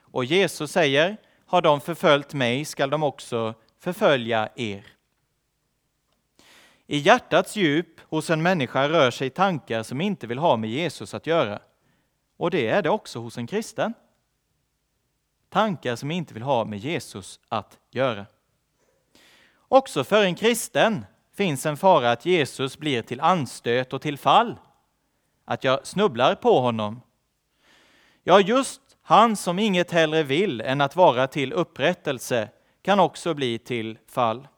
Och 0.00 0.24
Jesus 0.24 0.72
säger, 0.72 1.16
har 1.46 1.62
de 1.62 1.80
förföljt 1.80 2.34
mig 2.34 2.64
skall 2.64 2.90
de 2.90 3.02
också 3.02 3.54
förfölja 3.80 4.48
er. 4.56 4.86
I 6.86 6.98
hjärtats 6.98 7.56
djup 7.56 8.00
hos 8.00 8.30
en 8.30 8.42
människa 8.42 8.88
rör 8.88 9.10
sig 9.10 9.30
tankar 9.30 9.82
som 9.82 10.00
inte 10.00 10.26
vill 10.26 10.38
ha 10.38 10.56
med 10.56 10.70
Jesus 10.70 11.14
att 11.14 11.26
göra. 11.26 11.58
Och 12.36 12.50
det 12.50 12.68
är 12.68 12.82
det 12.82 12.90
också 12.90 13.18
hos 13.18 13.38
en 13.38 13.46
kristen. 13.46 13.94
Tankar 15.48 15.96
som 15.96 16.10
inte 16.10 16.34
vill 16.34 16.42
ha 16.42 16.64
med 16.64 16.78
Jesus 16.78 17.40
att 17.48 17.78
göra. 17.90 18.26
Också 19.68 20.04
för 20.04 20.24
en 20.24 20.34
kristen 20.34 21.06
finns 21.34 21.66
en 21.66 21.76
fara 21.76 22.10
att 22.10 22.26
Jesus 22.26 22.78
blir 22.78 23.02
till 23.02 23.20
anstöt 23.20 23.92
och 23.92 24.02
till 24.02 24.18
fall 24.18 24.56
att 25.48 25.64
jag 25.64 25.86
snubblar 25.86 26.34
på 26.34 26.60
honom. 26.60 27.00
Ja, 28.22 28.40
just 28.40 28.80
han 29.02 29.36
som 29.36 29.58
inget 29.58 29.90
hellre 29.90 30.22
vill 30.22 30.60
än 30.60 30.80
att 30.80 30.96
vara 30.96 31.26
till 31.26 31.52
upprättelse 31.52 32.48
kan 32.82 33.00
också 33.00 33.34
bli 33.34 33.58
till 33.58 33.98
fall. 34.06 34.48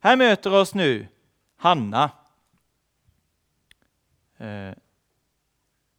Här 0.00 0.16
möter 0.16 0.54
oss 0.54 0.74
nu 0.74 1.08
Hanna. 1.56 2.10
Eh, 4.36 4.72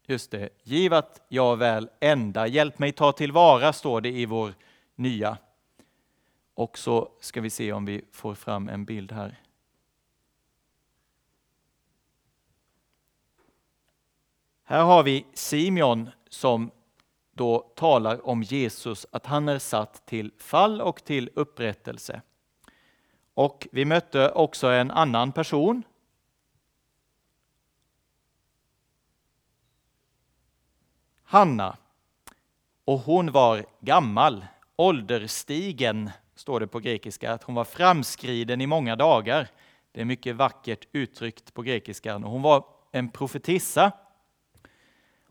just 0.05 0.32
det, 0.32 0.49
giv 0.63 0.93
att 0.93 1.22
jag 1.28 1.57
väl 1.57 1.89
ända, 1.99 2.47
hjälp 2.47 2.80
mig 2.80 2.91
ta 2.91 3.11
tillvara, 3.11 3.74
står 3.74 4.01
det 4.01 4.09
i 4.09 4.26
vår 4.26 4.53
nya. 4.95 5.38
Och 6.53 6.78
så 6.78 7.11
ska 7.20 7.41
vi 7.41 7.49
se 7.49 7.74
om 7.74 7.86
vi 7.86 8.05
får 8.11 8.36
fram 8.36 8.70
en 8.70 8.86
bild 8.86 9.11
här. 9.11 9.47
Här 14.70 14.84
har 14.84 15.03
vi 15.03 15.26
Simeon 15.34 16.09
som 16.30 16.72
då 17.32 17.59
talar 17.59 18.28
om 18.28 18.43
Jesus, 18.43 19.05
att 19.11 19.26
han 19.26 19.49
är 19.49 19.59
satt 19.59 20.05
till 20.05 20.32
fall 20.38 20.82
och 20.82 21.03
till 21.03 21.30
upprättelse. 21.36 22.22
Och 23.34 23.68
vi 23.72 23.86
mötte 23.86 24.32
också 24.32 24.68
en 24.68 24.91
annan 24.91 25.32
person. 25.32 25.84
Hanna. 31.24 31.78
Och 32.86 32.99
hon 32.99 33.32
var 33.32 33.65
gammal, 33.80 34.45
ålderstigen, 34.76 36.09
står 36.36 36.59
det 36.59 36.68
på 36.68 36.80
grekiska, 36.80 37.34
att 37.34 37.43
hon 37.43 37.55
var 37.55 37.65
framskriden 37.65 38.61
i 38.61 38.68
många 38.68 38.95
dagar. 38.95 39.47
Det 39.91 40.01
är 40.01 40.05
mycket 40.05 40.36
vackert 40.36 40.88
uttryckt 40.91 41.53
på 41.53 41.61
grekiskan. 41.61 42.24
Hon 42.24 42.41
var 42.41 42.65
en 42.91 43.09
profetissa 43.09 43.91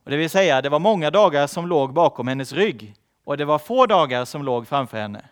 och 0.07 0.11
det 0.11 0.17
vill 0.17 0.31
säga, 0.31 0.63
det 0.63 0.69
var 0.69 0.79
många 0.79 1.11
dagar 1.11 1.47
som 1.47 1.67
låg 1.67 1.93
bakom 1.93 2.29
hennes 2.29 2.53
rygg 2.53 2.95
och 3.25 3.37
det 3.37 3.45
var 3.45 3.59
få 3.59 3.87
dagar 3.87 4.25
som 4.25 4.43
låg 4.43 4.69
framför 4.69 4.99
henne. 4.99 5.29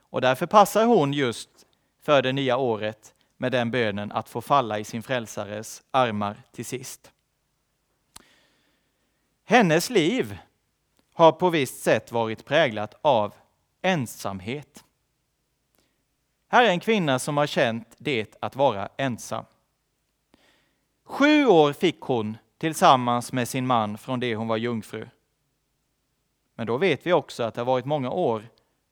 Och 0.00 0.20
därför 0.20 0.46
passar 0.46 0.84
hon 0.84 1.12
just 1.12 1.48
för 2.02 2.22
det 2.22 2.32
nya 2.32 2.56
året 2.56 3.14
med 3.36 3.52
den 3.52 3.70
bönen 3.70 4.12
att 4.12 4.28
få 4.28 4.40
falla 4.40 4.78
i 4.78 4.84
sin 4.84 5.02
frälsares 5.02 5.82
armar 5.90 6.36
till 6.52 6.64
sist. 6.64 7.12
Hennes 9.44 9.90
liv 9.90 10.38
har 11.14 11.32
på 11.32 11.50
visst 11.50 11.82
sätt 11.82 12.12
varit 12.12 12.44
präglat 12.44 12.94
av 13.02 13.34
ensamhet. 13.82 14.84
Här 16.48 16.64
är 16.64 16.70
en 16.70 16.80
kvinna 16.80 17.18
som 17.18 17.36
har 17.36 17.46
känt 17.46 17.94
det 17.98 18.36
att 18.40 18.56
vara 18.56 18.88
ensam. 18.96 19.44
Sju 21.04 21.46
år 21.46 21.72
fick 21.72 22.00
hon 22.00 22.36
tillsammans 22.58 23.32
med 23.32 23.48
sin 23.48 23.66
man 23.66 23.98
från 23.98 24.20
det 24.20 24.34
hon 24.34 24.48
var 24.48 24.56
jungfru. 24.56 25.08
Men 26.54 26.66
då 26.66 26.76
vet 26.76 27.06
vi 27.06 27.12
också 27.12 27.42
att 27.42 27.54
det 27.54 27.60
har 27.60 27.66
varit 27.66 27.84
många 27.84 28.10
år 28.10 28.48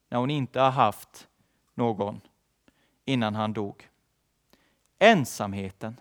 när 0.08 0.18
hon 0.18 0.30
inte 0.30 0.60
har 0.60 0.70
haft 0.70 1.28
någon 1.74 2.20
innan 3.04 3.34
han 3.34 3.52
dog. 3.52 3.88
Ensamheten. 4.98 6.00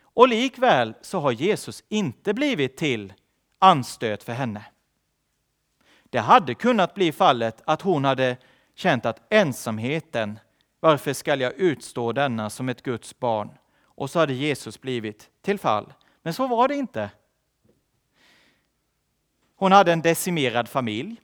Och 0.00 0.28
likväl 0.28 0.94
så 1.00 1.20
har 1.20 1.32
Jesus 1.32 1.84
inte 1.88 2.34
blivit 2.34 2.76
till 2.76 3.12
anstöt 3.58 4.22
för 4.22 4.32
henne. 4.32 4.64
Det 6.10 6.18
hade 6.18 6.54
kunnat 6.54 6.94
bli 6.94 7.12
fallet 7.12 7.62
att 7.64 7.82
hon 7.82 8.04
hade 8.04 8.36
känt 8.74 9.06
att 9.06 9.32
ensamheten, 9.32 10.38
varför 10.80 11.12
skall 11.12 11.40
jag 11.40 11.52
utstå 11.52 12.12
denna 12.12 12.50
som 12.50 12.68
ett 12.68 12.82
Guds 12.82 13.18
barn? 13.18 13.50
Och 13.82 14.10
så 14.10 14.18
hade 14.18 14.34
Jesus 14.34 14.80
blivit 14.80 15.30
till 15.42 15.58
fall. 15.58 15.92
Men 16.22 16.34
så 16.34 16.46
var 16.46 16.68
det 16.68 16.74
inte. 16.74 17.10
Hon 19.56 19.72
hade 19.72 19.92
en 19.92 20.02
decimerad 20.02 20.68
familj. 20.68 21.16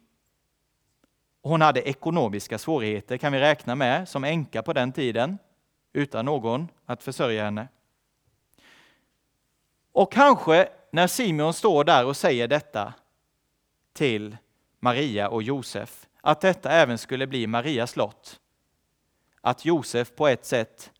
Hon 1.42 1.60
hade 1.60 1.88
ekonomiska 1.88 2.58
svårigheter, 2.58 3.16
kan 3.16 3.32
vi 3.32 3.40
räkna 3.40 3.74
med, 3.74 4.08
som 4.08 4.24
änka 4.24 4.62
på 4.62 4.72
den 4.72 4.92
tiden, 4.92 5.38
utan 5.92 6.24
någon 6.24 6.68
att 6.86 7.02
försörja 7.02 7.44
henne. 7.44 7.68
Och 9.92 10.12
kanske 10.12 10.68
när 10.90 11.06
Simeon 11.06 11.54
står 11.54 11.84
där 11.84 12.06
och 12.06 12.16
säger 12.16 12.48
detta 12.48 12.94
till 13.92 14.36
Maria 14.80 15.28
och 15.28 15.42
Josef, 15.42 16.06
att 16.20 16.40
detta 16.40 16.70
även 16.70 16.98
skulle 16.98 17.26
bli 17.26 17.46
Marias 17.46 17.96
lott. 17.96 18.40
Att 19.40 19.64
Josef 19.64 20.14
på 20.16 20.28
ett 20.28 20.44
sätt 20.44 20.92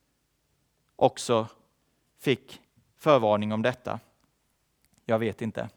också 0.96 1.48
fick 2.18 2.60
förvarning 3.04 3.52
om 3.52 3.62
detta. 3.62 4.00
Jag 5.04 5.18
vet 5.18 5.42
inte. 5.42 5.68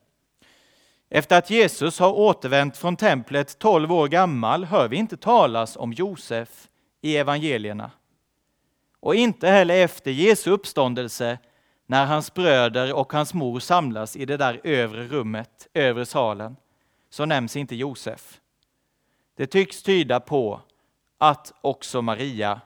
Efter 1.10 1.38
att 1.38 1.50
Jesus 1.50 2.00
har 2.00 2.12
återvänt 2.14 2.78
från 2.78 2.96
templet 2.96 3.60
12 3.60 3.92
år 3.92 4.08
gammal 4.08 4.66
hör 4.66 4.88
vi 4.88 4.98
inte 4.98 5.18
talas 5.18 5.78
om 5.78 5.94
Josef 5.94 6.68
i 7.02 7.18
evangelierna. 7.18 7.92
Och 9.00 9.16
inte 9.16 9.48
heller 9.48 9.84
efter 9.84 10.12
Jesu 10.12 10.52
uppståndelse 10.52 11.40
när 11.86 12.06
hans 12.06 12.34
bröder 12.34 12.94
och 12.94 13.14
hans 13.14 13.34
mor 13.34 13.60
samlas 13.60 14.16
i 14.16 14.26
det 14.26 14.38
där 14.38 14.62
övre 14.64 15.08
rummet, 15.08 15.68
övre 15.74 16.06
salen, 16.06 16.56
så 17.10 17.26
nämns 17.26 17.56
inte 17.56 17.76
Josef. 17.76 18.42
Det 19.36 19.48
tycks 19.48 19.84
tyda 19.84 20.20
på 20.20 20.62
att 21.18 21.54
också 21.62 22.02
Maria 22.02 22.62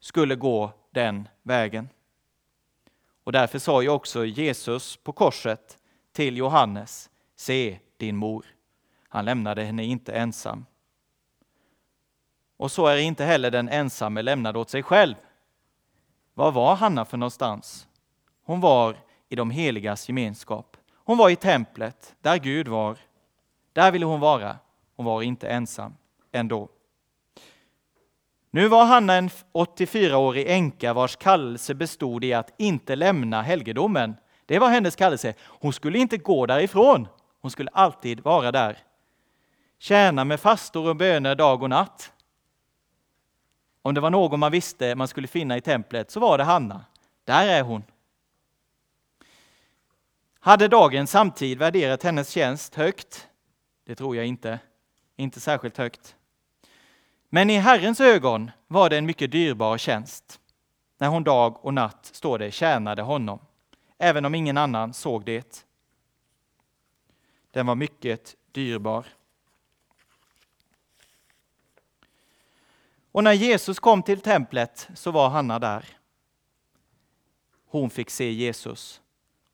skulle 0.00 0.34
gå 0.34 0.72
den 0.90 1.28
vägen. 1.42 1.88
Och 3.24 3.32
därför 3.32 3.58
sa 3.58 3.82
ju 3.82 3.88
också 3.88 4.24
Jesus 4.24 4.96
på 4.96 5.12
korset 5.12 5.78
till 6.12 6.36
Johannes, 6.36 7.10
se 7.36 7.78
din 7.96 8.16
mor. 8.16 8.46
Han 9.08 9.24
lämnade 9.24 9.62
henne 9.62 9.84
inte 9.84 10.12
ensam. 10.12 10.66
Och 12.56 12.72
så 12.72 12.86
är 12.86 12.96
inte 12.96 13.24
heller 13.24 13.50
den 13.50 13.68
ensamme 13.68 14.22
lämnad 14.22 14.56
åt 14.56 14.70
sig 14.70 14.82
själv. 14.82 15.14
Var 16.34 16.52
var 16.52 16.74
Hanna 16.74 17.04
för 17.04 17.16
någonstans? 17.16 17.88
Hon 18.44 18.60
var 18.60 18.96
i 19.28 19.36
de 19.36 19.50
heligas 19.50 20.08
gemenskap. 20.08 20.76
Hon 20.94 21.18
var 21.18 21.30
i 21.30 21.36
templet, 21.36 22.14
där 22.20 22.38
Gud 22.38 22.68
var. 22.68 22.98
Där 23.72 23.92
ville 23.92 24.06
hon 24.06 24.20
vara. 24.20 24.58
Hon 24.96 25.06
var 25.06 25.22
inte 25.22 25.48
ensam 25.48 25.94
ändå. 26.32 26.68
Nu 28.54 28.68
var 28.68 28.84
Hanna 28.84 29.14
en 29.14 29.28
84-årig 29.52 30.46
änka 30.48 30.92
vars 30.92 31.16
kallelse 31.16 31.74
bestod 31.74 32.24
i 32.24 32.32
att 32.32 32.54
inte 32.56 32.96
lämna 32.96 33.42
helgedomen. 33.42 34.16
Det 34.46 34.58
var 34.58 34.68
hennes 34.68 34.96
kallelse. 34.96 35.34
Hon 35.40 35.72
skulle 35.72 35.98
inte 35.98 36.16
gå 36.16 36.46
därifrån. 36.46 37.08
Hon 37.40 37.50
skulle 37.50 37.70
alltid 37.70 38.20
vara 38.20 38.52
där. 38.52 38.78
Tjäna 39.78 40.24
med 40.24 40.40
fastor 40.40 40.88
och 40.88 40.96
böner 40.96 41.34
dag 41.34 41.62
och 41.62 41.70
natt. 41.70 42.12
Om 43.82 43.94
det 43.94 44.00
var 44.00 44.10
någon 44.10 44.40
man 44.40 44.52
visste 44.52 44.94
man 44.94 45.08
skulle 45.08 45.28
finna 45.28 45.56
i 45.56 45.60
templet 45.60 46.10
så 46.10 46.20
var 46.20 46.38
det 46.38 46.44
Hanna. 46.44 46.84
Där 47.24 47.48
är 47.48 47.62
hon. 47.62 47.82
Hade 50.40 50.68
dagens 50.68 51.10
samtid 51.10 51.58
värderat 51.58 52.02
hennes 52.02 52.30
tjänst 52.30 52.74
högt? 52.74 53.28
Det 53.86 53.94
tror 53.94 54.16
jag 54.16 54.26
inte. 54.26 54.58
Inte 55.16 55.40
särskilt 55.40 55.78
högt. 55.78 56.16
Men 57.34 57.50
i 57.50 57.58
Herrens 57.58 58.00
ögon 58.00 58.50
var 58.68 58.90
det 58.90 58.98
en 58.98 59.06
mycket 59.06 59.32
dyrbar 59.32 59.78
tjänst. 59.78 60.40
När 60.98 61.08
hon 61.08 61.24
dag 61.24 61.64
och 61.64 61.74
natt, 61.74 62.10
står 62.12 62.38
det, 62.38 62.50
tjänade 62.50 63.02
honom, 63.02 63.38
även 63.98 64.24
om 64.24 64.34
ingen 64.34 64.58
annan 64.58 64.94
såg 64.94 65.24
det. 65.24 65.66
Den 67.50 67.66
var 67.66 67.74
mycket 67.74 68.36
dyrbar. 68.52 69.06
Och 73.12 73.24
när 73.24 73.32
Jesus 73.32 73.78
kom 73.80 74.02
till 74.02 74.20
templet 74.20 74.88
så 74.94 75.10
var 75.10 75.28
Hanna 75.28 75.58
där. 75.58 75.84
Hon 77.66 77.90
fick 77.90 78.10
se 78.10 78.32
Jesus. 78.32 79.00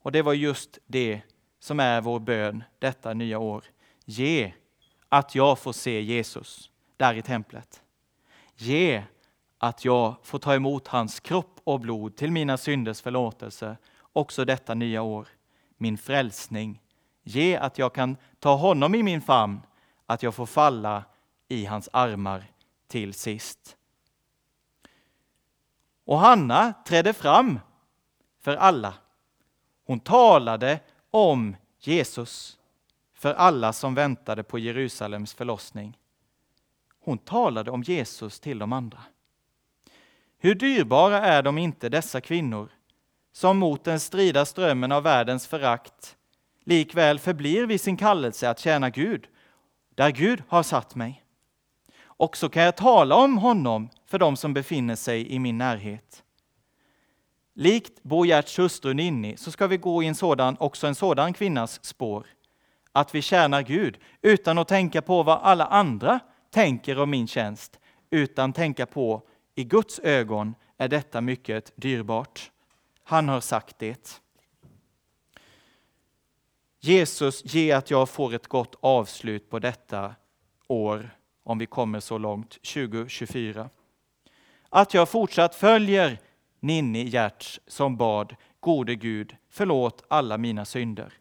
Och 0.03 0.13
det 0.13 0.23
var 0.23 0.35
just 0.35 0.79
det 0.87 1.21
som 1.59 1.81
är 1.81 2.01
vår 2.01 2.21
bön 2.21 2.65
detta 2.79 3.15
nya 3.15 3.39
år. 3.39 3.65
Ge 4.05 4.53
att 5.09 5.35
jag 5.35 5.59
får 5.59 5.73
se 5.73 6.03
Jesus 6.03 6.71
där 6.99 7.15
i 7.15 7.23
templet. 7.23 7.83
Ge 8.57 9.03
att 9.59 9.85
jag 9.85 10.15
får 10.23 10.39
ta 10.39 10.55
emot 10.55 10.89
hans 10.89 11.21
kropp 11.21 11.61
och 11.65 11.81
blod 11.81 12.17
till 12.17 12.33
mina 12.33 12.57
synders 12.57 13.01
förlåtelse 13.01 13.77
också 14.13 14.45
detta 14.45 14.75
nya 14.75 15.03
år. 15.03 15.29
Min 15.77 15.99
frälsning. 15.99 16.83
Ge 17.23 17.57
att 17.57 17.79
jag 17.79 17.95
kan 17.95 18.17
ta 18.39 18.55
honom 18.55 18.95
i 18.95 19.03
min 19.03 19.21
famn, 19.21 19.61
att 20.07 20.23
jag 20.23 20.35
får 20.35 20.47
falla 20.47 21.05
i 21.49 21.65
hans 21.65 21.89
armar 21.93 22.45
till 22.89 23.15
sist. 23.15 23.77
Och 26.05 26.19
Hanna 26.19 26.73
trädde 26.73 27.13
fram 27.13 27.61
för 28.41 28.57
alla. 28.57 28.95
Hon 29.85 30.01
talade 30.01 30.81
om 31.11 31.57
Jesus 31.81 32.59
för 33.15 33.35
alla 33.35 33.73
som 33.73 33.95
väntade 33.95 34.43
på 34.43 34.59
Jerusalems 34.59 35.35
förlossning. 35.35 35.99
Hon 37.09 37.19
talade 37.19 37.71
om 37.71 37.83
Jesus 37.83 38.41
till 38.41 38.59
de 38.59 38.73
andra. 38.73 38.99
Hur 40.39 40.55
dyrbara 40.55 41.21
är 41.21 41.43
de 41.43 41.59
inte, 41.59 41.89
dessa 41.89 42.21
kvinnor, 42.21 42.69
som 43.33 43.59
mot 43.59 43.85
den 43.85 44.01
strida 44.01 44.45
strömmen 44.45 44.93
av 44.93 45.03
världens 45.03 45.47
förakt 45.47 46.17
likväl 46.65 47.19
förblir 47.19 47.67
vid 47.67 47.81
sin 47.81 47.97
kallelse 47.97 48.51
att 48.51 48.59
tjäna 48.59 48.91
Gud, 48.91 49.27
där 49.95 50.11
Gud 50.11 50.43
har 50.49 50.63
satt 50.63 50.95
mig. 50.95 51.25
Och 52.03 52.37
så 52.37 52.49
kan 52.49 52.63
jag 52.63 52.77
tala 52.77 53.15
om 53.15 53.39
honom 53.39 53.89
för 54.07 54.19
dem 54.19 54.37
som 54.37 54.55
befinner 54.55 54.97
sig 54.97 55.33
i 55.33 55.39
min 55.39 55.59
närhet. 55.59 56.23
Likt 57.55 58.03
Bo 58.03 58.25
Gerts 58.25 58.59
hustru 58.59 58.95
Ninni 58.95 59.37
så 59.37 59.51
ska 59.51 59.67
vi 59.67 59.77
gå 59.77 60.03
i 60.03 60.07
en 60.07 60.15
sådan, 60.15 60.57
också 60.61 60.87
en 60.87 60.95
sådan 60.95 61.33
kvinnas 61.33 61.85
spår. 61.85 62.27
Att 62.93 63.15
vi 63.15 63.23
tjänar 63.23 63.63
Gud 63.63 63.99
utan 64.23 64.59
att 64.59 64.69
tänka 64.69 65.03
på 65.03 65.23
vad 65.23 65.39
alla 65.43 65.67
andra 65.67 66.21
tänker 66.51 66.99
om 66.99 67.11
min 67.11 67.27
tjänst, 67.27 67.79
utan 68.11 68.53
tänka 68.53 68.87
på 68.87 69.23
i 69.55 69.65
Guds 69.65 69.99
ögon 69.99 70.55
är 70.77 70.89
detta 70.89 71.21
mycket 71.21 71.73
dyrbart. 71.77 72.51
Han 73.03 73.29
har 73.29 73.41
sagt 73.41 73.79
det. 73.79 74.21
Jesus, 76.81 77.55
ge 77.55 77.73
att 77.73 77.91
jag 77.91 78.09
får 78.09 78.35
ett 78.35 78.47
gott 78.47 78.75
avslut 78.81 79.51
på 79.51 79.59
detta 79.59 80.15
år, 80.69 81.11
om 81.43 81.59
vi 81.59 81.67
kommer 81.67 82.01
så 82.01 82.19
långt, 82.19 82.51
2024. 82.51 83.71
Att 84.69 84.95
jag 84.95 85.09
fortsatt 85.09 85.55
följer 85.55 86.19
Ninni 86.61 87.05
Gertz 87.05 87.61
som 87.67 87.97
bad, 87.97 88.37
gode 88.61 88.95
Gud, 88.95 89.37
förlåt 89.51 90.05
alla 90.09 90.39
mina 90.39 90.65
synder. 90.65 91.13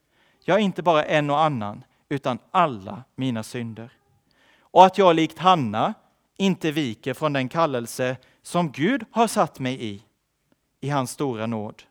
Jag 0.44 0.58
är 0.58 0.62
inte 0.62 0.84
bara 0.84 1.04
en 1.04 1.30
och 1.30 1.40
annan, 1.40 1.84
utan 2.10 2.40
alla 2.52 3.04
mina 3.16 3.44
synder. 3.44 3.92
Och 4.78 4.86
att 4.86 4.98
jag 4.98 5.16
likt 5.16 5.38
Hanna 5.38 5.94
inte 6.36 6.72
viker 6.72 7.14
från 7.14 7.34
den 7.34 7.50
kallelse 7.50 8.18
som 8.42 8.72
Gud 8.72 9.06
har 9.12 9.28
satt 9.28 9.60
mig 9.60 9.86
i, 9.86 10.04
i 10.80 10.90
hans 10.90 11.12
stora 11.12 11.48
nåd. 11.48 11.84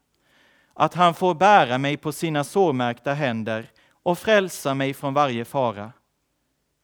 Att 0.74 0.94
han 0.94 1.14
får 1.14 1.34
bära 1.34 1.78
mig 1.78 1.96
på 1.96 2.12
sina 2.12 2.44
sårmärkta 2.44 3.12
händer 3.14 3.70
och 3.90 4.18
frälsa 4.18 4.74
mig 4.74 4.94
från 4.94 5.14
varje 5.14 5.44
fara. 5.44 5.92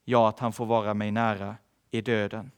Ja, 0.04 0.28
att 0.28 0.38
han 0.38 0.52
får 0.52 0.66
vara 0.66 0.94
mig 0.94 1.10
nära 1.10 1.56
i 1.90 2.00
döden. 2.00 2.50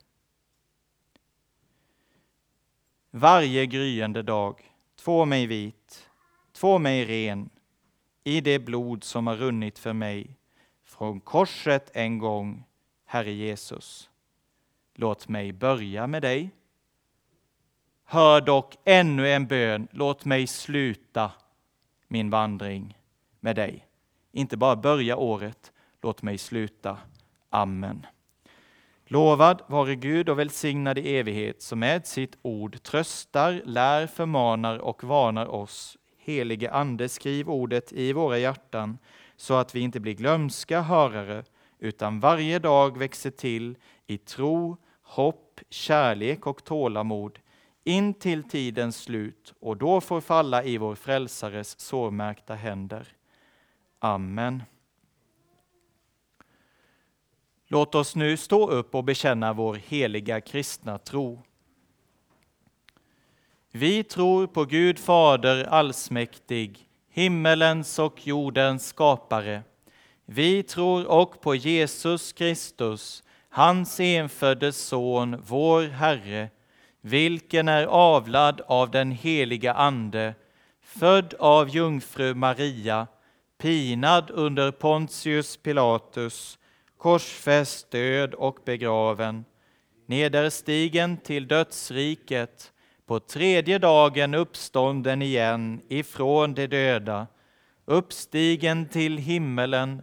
Varje 3.10 3.66
gryende 3.66 4.22
dag, 4.22 4.72
två 4.96 5.24
mig 5.24 5.46
vit, 5.46 6.10
två 6.52 6.78
mig 6.78 7.04
ren 7.04 7.50
i 8.24 8.40
det 8.40 8.58
blod 8.58 9.04
som 9.04 9.26
har 9.26 9.36
runnit 9.36 9.78
för 9.78 9.92
mig 9.92 10.36
från 10.84 11.20
korset 11.20 11.90
en 11.94 12.18
gång, 12.18 12.64
Herre 13.14 13.32
Jesus. 13.32 14.10
Låt 14.94 15.28
mig 15.28 15.52
börja 15.52 16.06
med 16.06 16.22
dig. 16.22 16.50
Hör 18.04 18.40
dock 18.40 18.76
ännu 18.84 19.28
en 19.28 19.46
bön, 19.46 19.88
låt 19.90 20.24
mig 20.24 20.46
sluta 20.46 21.32
min 22.08 22.30
vandring 22.30 22.98
med 23.40 23.56
dig. 23.56 23.86
Inte 24.32 24.56
bara 24.56 24.76
börja 24.76 25.16
året, 25.16 25.72
låt 26.02 26.22
mig 26.22 26.38
sluta. 26.38 26.98
Amen. 27.50 28.06
Lovad 29.04 29.62
vare 29.66 29.94
Gud 29.94 30.28
och 30.28 30.38
välsignad 30.38 30.98
i 30.98 31.16
evighet 31.16 31.62
som 31.62 31.78
med 31.78 32.06
sitt 32.06 32.36
ord 32.42 32.82
tröstar, 32.82 33.62
lär, 33.64 34.06
förmanar 34.06 34.78
och 34.78 35.04
varnar 35.04 35.46
oss 35.46 35.98
Helige 36.18 36.70
Ande, 36.70 37.08
skriv 37.08 37.50
ordet 37.50 37.92
i 37.92 38.12
våra 38.12 38.38
hjärtan 38.38 38.98
så 39.36 39.54
att 39.54 39.74
vi 39.74 39.80
inte 39.80 40.00
blir 40.00 40.14
glömska 40.14 40.80
hörare 40.80 41.44
utan 41.84 42.20
varje 42.20 42.58
dag 42.58 42.98
växer 42.98 43.30
till 43.30 43.76
i 44.06 44.18
tro, 44.18 44.76
hopp, 45.02 45.60
kärlek 45.70 46.46
och 46.46 46.64
tålamod 46.64 47.38
in 47.84 48.14
till 48.14 48.48
tidens 48.48 48.96
slut 48.96 49.54
och 49.60 49.76
då 49.76 50.00
får 50.00 50.20
falla 50.20 50.64
i 50.64 50.78
vår 50.78 50.94
frälsares 50.94 51.80
sårmärkta 51.80 52.54
händer. 52.54 53.08
Amen. 53.98 54.62
Låt 57.66 57.94
oss 57.94 58.16
nu 58.16 58.36
stå 58.36 58.68
upp 58.70 58.94
och 58.94 59.04
bekänna 59.04 59.52
vår 59.52 59.74
heliga 59.74 60.40
kristna 60.40 60.98
tro. 60.98 61.42
Vi 63.70 64.04
tror 64.04 64.46
på 64.46 64.64
Gud 64.64 64.98
Fader 64.98 65.64
allsmäktig, 65.64 66.88
himmelens 67.08 67.98
och 67.98 68.26
jordens 68.26 68.86
skapare. 68.86 69.62
Vi 70.26 70.62
tror 70.62 71.06
och 71.06 71.40
på 71.40 71.54
Jesus 71.54 72.32
Kristus, 72.32 73.22
hans 73.48 74.00
enfödde 74.00 74.72
Son, 74.72 75.42
vår 75.46 75.82
Herre, 75.82 76.50
vilken 77.00 77.68
är 77.68 77.86
avlad 77.86 78.60
av 78.66 78.90
den 78.90 79.10
heliga 79.10 79.74
Ande, 79.74 80.34
född 80.82 81.34
av 81.38 81.68
jungfru 81.68 82.34
Maria, 82.34 83.06
pinad 83.58 84.30
under 84.30 84.70
Pontius 84.70 85.56
Pilatus, 85.56 86.58
korsfäst, 86.98 87.90
död 87.90 88.34
och 88.34 88.58
begraven, 88.64 89.44
nederstigen 90.06 91.16
till 91.16 91.48
dödsriket, 91.48 92.72
på 93.06 93.20
tredje 93.20 93.78
dagen 93.78 94.34
uppstånden 94.34 95.22
igen 95.22 95.80
ifrån 95.88 96.54
de 96.54 96.66
döda, 96.66 97.26
uppstigen 97.84 98.88
till 98.88 99.18
himmelen, 99.18 100.02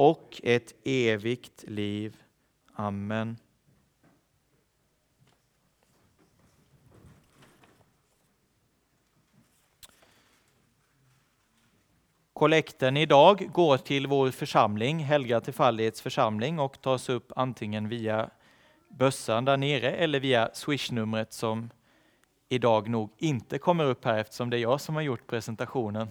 och 0.00 0.40
ett 0.42 0.74
evigt 0.84 1.64
liv. 1.66 2.16
Amen. 2.74 3.36
Kollekten 12.32 12.96
idag 12.96 13.50
går 13.52 13.76
till 13.76 14.06
vår 14.06 14.30
församling, 14.30 14.98
Helga 14.98 15.40
Tillfallighets 15.40 16.00
församling 16.02 16.58
och 16.58 16.80
tas 16.80 17.08
upp 17.08 17.32
antingen 17.36 17.88
via 17.88 18.30
bössan 18.88 19.44
där 19.44 19.56
nere 19.56 19.90
eller 19.90 20.20
via 20.20 20.50
swishnumret 20.52 21.32
som 21.32 21.70
idag 22.48 22.88
nog 22.88 23.10
inte 23.18 23.58
kommer 23.58 23.84
upp 23.84 24.04
här 24.04 24.18
eftersom 24.18 24.50
det 24.50 24.58
är 24.58 24.62
jag 24.62 24.80
som 24.80 24.94
har 24.94 25.02
gjort 25.02 25.26
presentationen. 25.26 26.08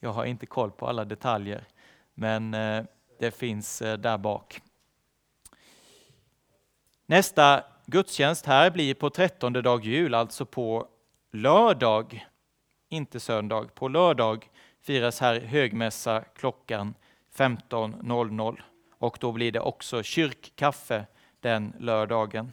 Jag 0.00 0.12
har 0.12 0.24
inte 0.24 0.46
koll 0.46 0.70
på 0.70 0.86
alla 0.86 1.04
detaljer, 1.04 1.64
men 2.14 2.54
eh, 2.54 2.84
det 3.18 3.30
finns 3.30 3.82
eh, 3.82 3.98
där 3.98 4.18
bak. 4.18 4.62
Nästa 7.06 7.64
gudstjänst 7.86 8.46
här 8.46 8.70
blir 8.70 8.94
på 8.94 9.10
trettonde 9.10 9.62
dag 9.62 9.84
jul, 9.84 10.14
alltså 10.14 10.46
på 10.46 10.88
lördag, 11.32 12.26
inte 12.88 13.20
söndag. 13.20 13.74
På 13.74 13.88
lördag 13.88 14.50
firas 14.80 15.20
här 15.20 15.40
högmässa 15.40 16.20
klockan 16.20 16.94
15.00 17.34 18.60
och 18.90 19.18
då 19.20 19.32
blir 19.32 19.52
det 19.52 19.60
också 19.60 20.02
kyrkkaffe 20.02 21.06
den 21.40 21.72
lördagen. 21.78 22.52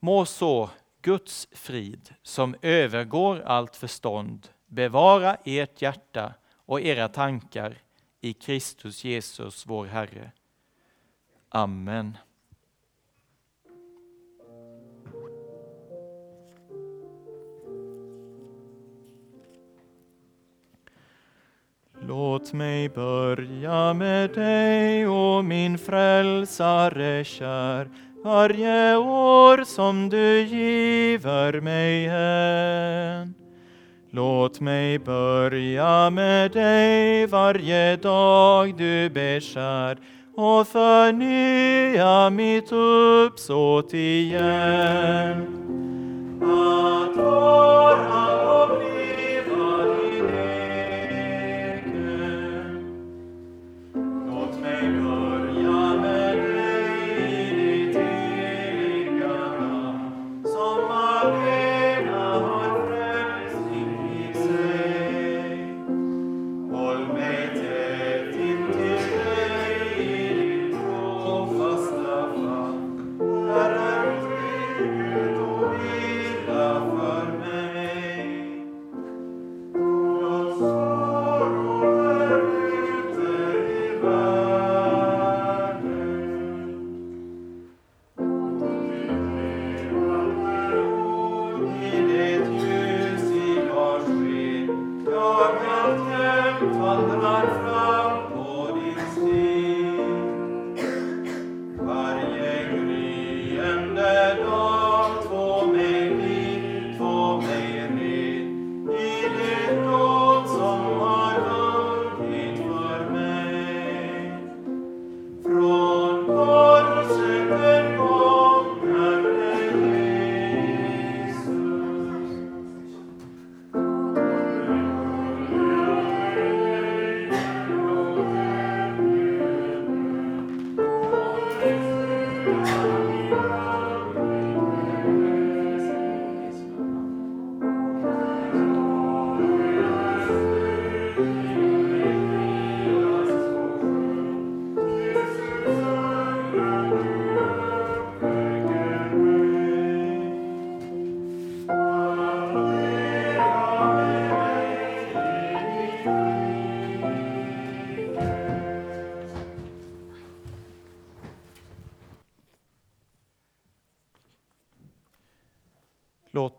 Må 0.00 0.26
så 0.26 0.70
Guds 1.02 1.48
frid, 1.52 2.14
som 2.22 2.56
övergår 2.62 3.40
allt 3.40 3.76
förstånd, 3.76 4.48
bevara 4.66 5.36
ert 5.44 5.82
hjärta 5.82 6.34
och 6.72 6.80
era 6.80 7.08
tankar 7.08 7.74
i 8.20 8.32
Kristus 8.32 9.04
Jesus, 9.04 9.66
vår 9.66 9.86
Herre. 9.86 10.30
Amen. 11.48 12.16
Låt 22.00 22.52
mig 22.52 22.88
börja 22.88 23.94
med 23.94 24.30
dig, 24.30 25.08
o 25.08 25.42
min 25.42 25.78
frälsare 25.78 27.24
kär 27.24 27.90
varje 28.24 28.96
år 28.96 29.64
som 29.64 30.08
du 30.08 30.40
giver 30.40 31.60
mig 31.60 32.06
än. 32.06 33.41
Låt 34.14 34.60
mig 34.60 34.98
börja 34.98 36.10
med 36.10 36.52
dig 36.52 37.26
varje 37.26 37.96
dag 37.96 38.76
du 38.76 39.10
beskär 39.10 39.98
och 40.36 40.68
förnya 40.68 42.30
mitt 42.30 42.72
uppsåt 42.72 43.94
igen. 43.94 45.46
Att 46.42 47.16
vara 47.16 48.62
och 48.62 48.78
bli 48.78 48.91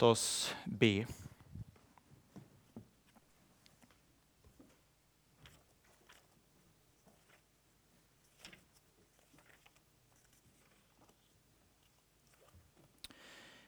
Låt 0.04 0.12
oss 0.12 0.56
be. 0.66 1.06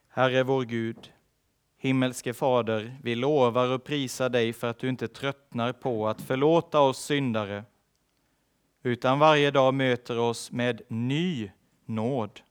Herre 0.07 0.43
vår 0.43 0.63
Gud, 0.63 1.11
himmelske 1.77 2.33
Fader, 2.33 2.97
vi 3.03 3.15
lovar 3.15 3.71
och 3.71 3.83
prisar 3.83 4.29
dig 4.29 4.53
för 4.53 4.67
att 4.67 4.79
du 4.79 4.89
inte 4.89 5.07
tröttnar 5.07 5.73
på 5.73 6.07
att 6.07 6.21
förlåta 6.21 6.79
oss 6.79 6.97
syndare, 6.97 7.63
utan 8.83 9.19
varje 9.19 9.51
dag 9.51 9.73
möter 9.73 10.19
oss 10.19 10.51
med 10.51 10.81
ny 10.87 11.51
nåd. 11.85 12.41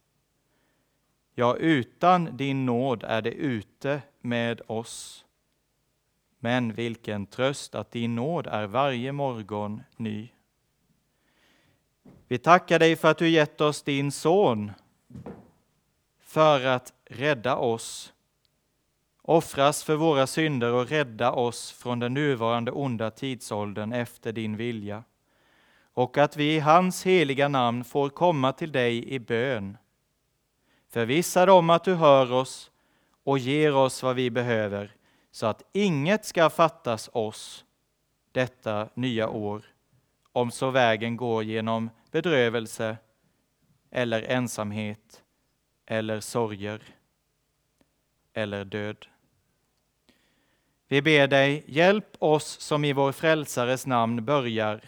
Ja, 1.35 1.57
utan 1.57 2.37
din 2.37 2.67
nåd 2.67 3.05
är 3.05 3.23
det 3.23 3.33
ute 3.33 4.03
med 4.21 4.61
oss. 4.67 5.25
Men 6.39 6.73
vilken 6.73 7.27
tröst 7.27 7.75
att 7.75 7.91
din 7.91 8.15
nåd 8.15 8.47
är 8.47 8.67
varje 8.67 9.13
morgon 9.13 9.83
ny. 9.97 10.29
Vi 12.29 12.39
tackar 12.39 12.79
dig 12.79 12.97
för 12.97 13.11
att 13.11 13.19
du 13.19 13.29
gett 13.29 13.61
oss 13.61 13.83
din 13.83 14.13
son 14.13 14.73
för 16.21 16.67
att 16.67 16.93
rädda 17.05 17.57
oss, 17.57 18.13
offras 19.23 19.85
för 19.85 19.97
våra 19.97 20.27
synder 20.27 20.73
och 20.73 20.89
rädda 20.89 21.33
oss 21.33 21.73
från 21.73 21.99
den 21.99 22.15
nuvarande 22.15 22.71
onda 22.73 23.11
tidsåldern 23.11 23.93
efter 23.93 24.33
din 24.33 24.57
vilja. 24.57 25.05
Och 25.95 26.19
att 26.19 26.37
vi 26.37 26.55
i 26.55 26.59
hans 26.59 27.07
heliga 27.07 27.49
namn 27.49 27.85
får 27.85 28.09
komma 28.09 28.53
till 28.53 28.73
dig 28.73 29.09
i 29.09 29.19
bön 29.19 29.77
Förvissa 30.95 31.47
dig 31.47 31.53
om 31.53 31.71
att 31.71 31.85
du 31.85 31.95
hör 31.95 32.33
oss 32.33 32.71
och 33.25 33.39
ger 33.39 33.75
oss 33.75 34.03
vad 34.03 34.17
vi 34.17 34.31
behöver, 34.31 34.97
så 35.31 35.47
att 35.47 35.63
inget 35.73 36.25
ska 36.25 36.51
fattas 36.51 37.11
oss 37.13 37.65
detta 38.33 38.89
nya 38.95 39.29
år, 39.29 39.65
om 40.33 40.51
så 40.51 40.71
vägen 40.71 41.17
går 41.17 41.45
genom 41.45 41.91
bedrövelse 42.11 42.97
eller 43.91 44.23
ensamhet 44.23 45.23
eller 45.87 46.21
sorger 46.21 46.83
eller 48.33 48.65
död. 48.65 49.07
Vi 50.89 51.03
ber 51.03 51.27
dig, 51.27 51.65
hjälp 51.67 52.17
oss 52.19 52.61
som 52.61 52.85
i 52.85 52.93
vår 52.93 53.13
frälsares 53.13 53.87
namn 53.87 54.25
börjar 54.25 54.81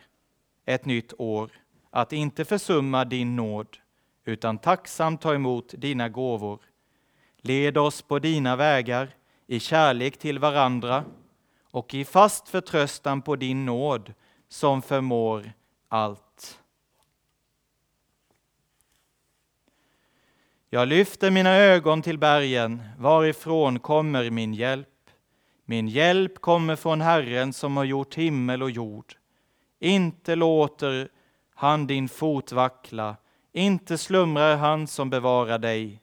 ett 0.64 0.84
nytt 0.84 1.12
år, 1.18 1.50
att 1.90 2.12
inte 2.12 2.44
försumma 2.44 3.04
din 3.04 3.36
nåd, 3.36 3.78
utan 4.26 4.58
tacksamt 4.58 5.20
ta 5.20 5.34
emot 5.34 5.74
dina 5.78 6.08
gåvor. 6.08 6.58
Led 7.36 7.78
oss 7.78 8.02
på 8.02 8.18
dina 8.18 8.56
vägar 8.56 9.14
i 9.46 9.60
kärlek 9.60 10.18
till 10.18 10.38
varandra 10.38 11.04
och 11.70 11.94
i 11.94 12.04
fast 12.04 12.48
förtröstan 12.48 13.22
på 13.22 13.36
din 13.36 13.66
nåd 13.66 14.14
som 14.48 14.82
förmår 14.82 15.52
allt. 15.88 16.60
Jag 20.70 20.88
lyfter 20.88 21.30
mina 21.30 21.56
ögon 21.56 22.02
till 22.02 22.18
bergen, 22.18 22.82
varifrån 22.98 23.78
kommer 23.78 24.30
min 24.30 24.54
hjälp? 24.54 24.88
Min 25.64 25.88
hjälp 25.88 26.40
kommer 26.40 26.76
från 26.76 27.00
Herren 27.00 27.52
som 27.52 27.76
har 27.76 27.84
gjort 27.84 28.14
himmel 28.14 28.62
och 28.62 28.70
jord. 28.70 29.14
Inte 29.78 30.34
låter 30.34 31.08
han 31.54 31.86
din 31.86 32.08
fot 32.08 32.52
vackla, 32.52 33.16
inte 33.56 33.98
slumrar 33.98 34.56
han 34.56 34.86
som 34.86 35.10
bevarar 35.10 35.58
dig. 35.58 36.00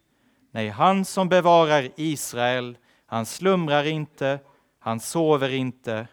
Nej, 0.51 0.69
han 0.69 1.05
som 1.05 1.29
bevarar 1.29 1.89
Israel, 1.95 2.77
han 3.05 3.25
slumrar 3.25 3.87
inte, 3.87 4.39
han 4.79 4.99
sover 4.99 5.53
inte. 5.53 6.07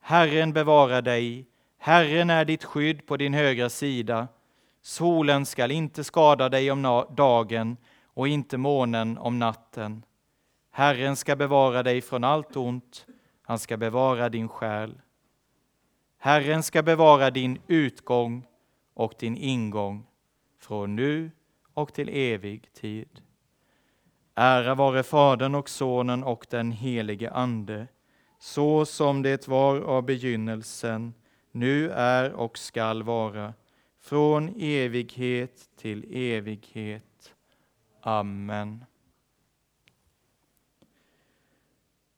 Herren 0.00 0.52
bevarar 0.52 1.02
dig, 1.02 1.46
Herren 1.78 2.30
är 2.30 2.44
ditt 2.44 2.64
skydd 2.64 3.06
på 3.06 3.16
din 3.16 3.34
högra 3.34 3.68
sida. 3.68 4.28
Solen 4.82 5.46
skall 5.46 5.70
inte 5.70 6.04
skada 6.04 6.48
dig 6.48 6.70
om 6.70 7.06
dagen 7.16 7.76
och 8.06 8.28
inte 8.28 8.56
månen 8.56 9.18
om 9.18 9.38
natten. 9.38 10.04
Herren 10.70 11.16
ska 11.16 11.36
bevara 11.36 11.82
dig 11.82 12.00
från 12.00 12.24
allt 12.24 12.56
ont, 12.56 13.06
han 13.42 13.58
ska 13.58 13.76
bevara 13.76 14.28
din 14.28 14.48
själ. 14.48 15.00
Herren 16.18 16.62
ska 16.62 16.82
bevara 16.82 17.30
din 17.30 17.60
utgång 17.66 18.46
och 18.94 19.14
din 19.18 19.36
ingång 19.36 20.06
från 20.62 20.96
nu 20.96 21.30
och 21.74 21.94
till 21.94 22.08
evig 22.08 22.72
tid. 22.72 23.22
Ära 24.34 24.74
vare 24.74 25.02
Fadern 25.02 25.54
och 25.54 25.68
Sonen 25.68 26.24
och 26.24 26.46
den 26.50 26.72
helige 26.72 27.30
Ande, 27.30 27.86
så 28.38 28.86
som 28.86 29.22
det 29.22 29.48
var 29.48 29.80
av 29.80 30.02
begynnelsen, 30.02 31.14
nu 31.50 31.90
är 31.90 32.32
och 32.32 32.58
skall 32.58 33.02
vara, 33.02 33.54
från 34.00 34.54
evighet 34.60 35.70
till 35.76 36.04
evighet. 36.10 37.34
Amen. 38.00 38.84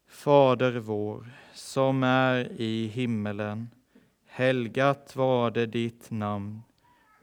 Fader 0.07 0.71
vår, 0.71 1.29
som 1.53 2.03
är 2.03 2.51
i 2.51 2.87
himmelen. 2.87 3.69
Helgat 4.25 5.15
var 5.15 5.51
det 5.51 5.65
ditt 5.65 6.11
namn. 6.11 6.61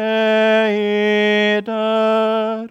eder. 0.72 2.70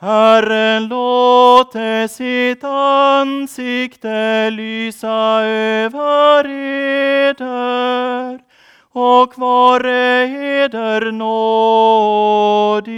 Herren 0.00 0.88
låte 0.88 2.08
sitt 2.08 2.64
ansikte 2.64 4.50
lysa 4.50 5.42
över 5.44 6.48
eder 6.48 8.43
och 8.94 9.38
vare 9.38 10.24
eder 10.64 11.12
nådig. 11.12 12.94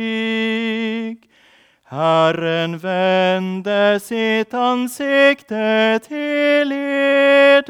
Herren 1.84 2.78
vände 2.78 4.00
sitt 4.02 4.54
ansikte 4.54 6.00
till 6.08 6.72
eder 6.72 7.66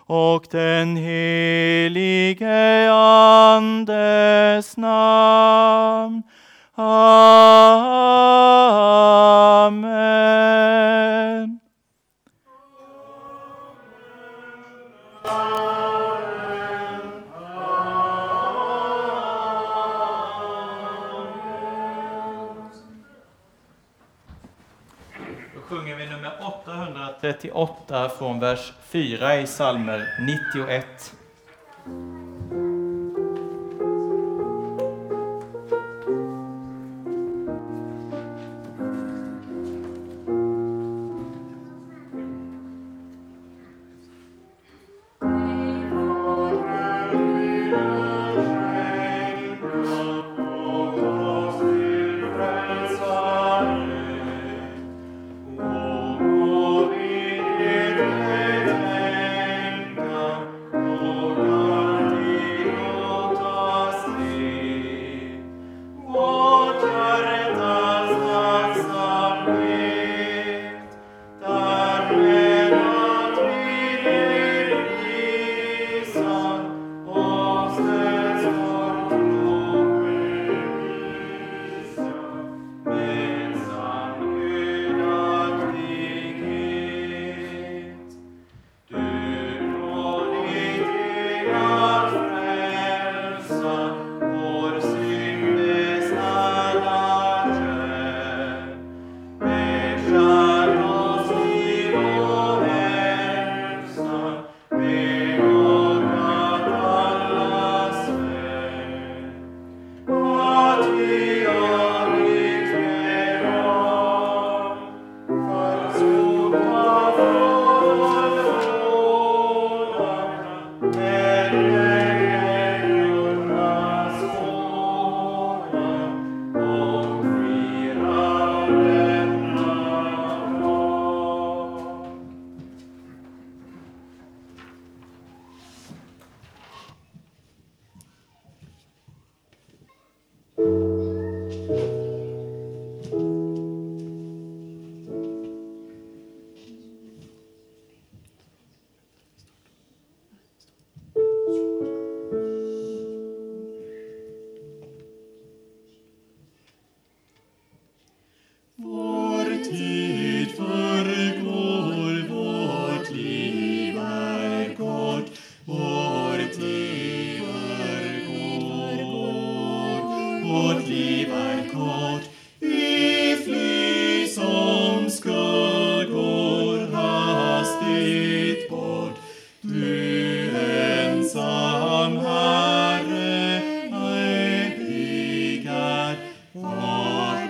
och 0.07 0.45
den 0.51 0.97
helige 0.97 2.91
Andes 2.91 4.77
namn. 4.77 6.23
Amen. 6.75 7.07
38 27.33 28.09
från 28.09 28.39
vers 28.39 28.73
4 28.89 29.39
i 29.39 29.45
psalmer 29.45 30.07
91. 30.19 31.16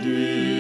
do. 0.08 0.57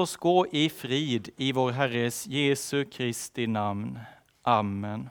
Oss 0.00 0.16
gå 0.16 0.46
i 0.52 0.68
frid 0.68 1.30
i 1.36 1.52
vår 1.52 1.72
Herres 1.76 2.26
Jesu 2.26 2.84
Kristi 2.84 3.46
namn. 3.46 3.98
Amen. 4.42 5.08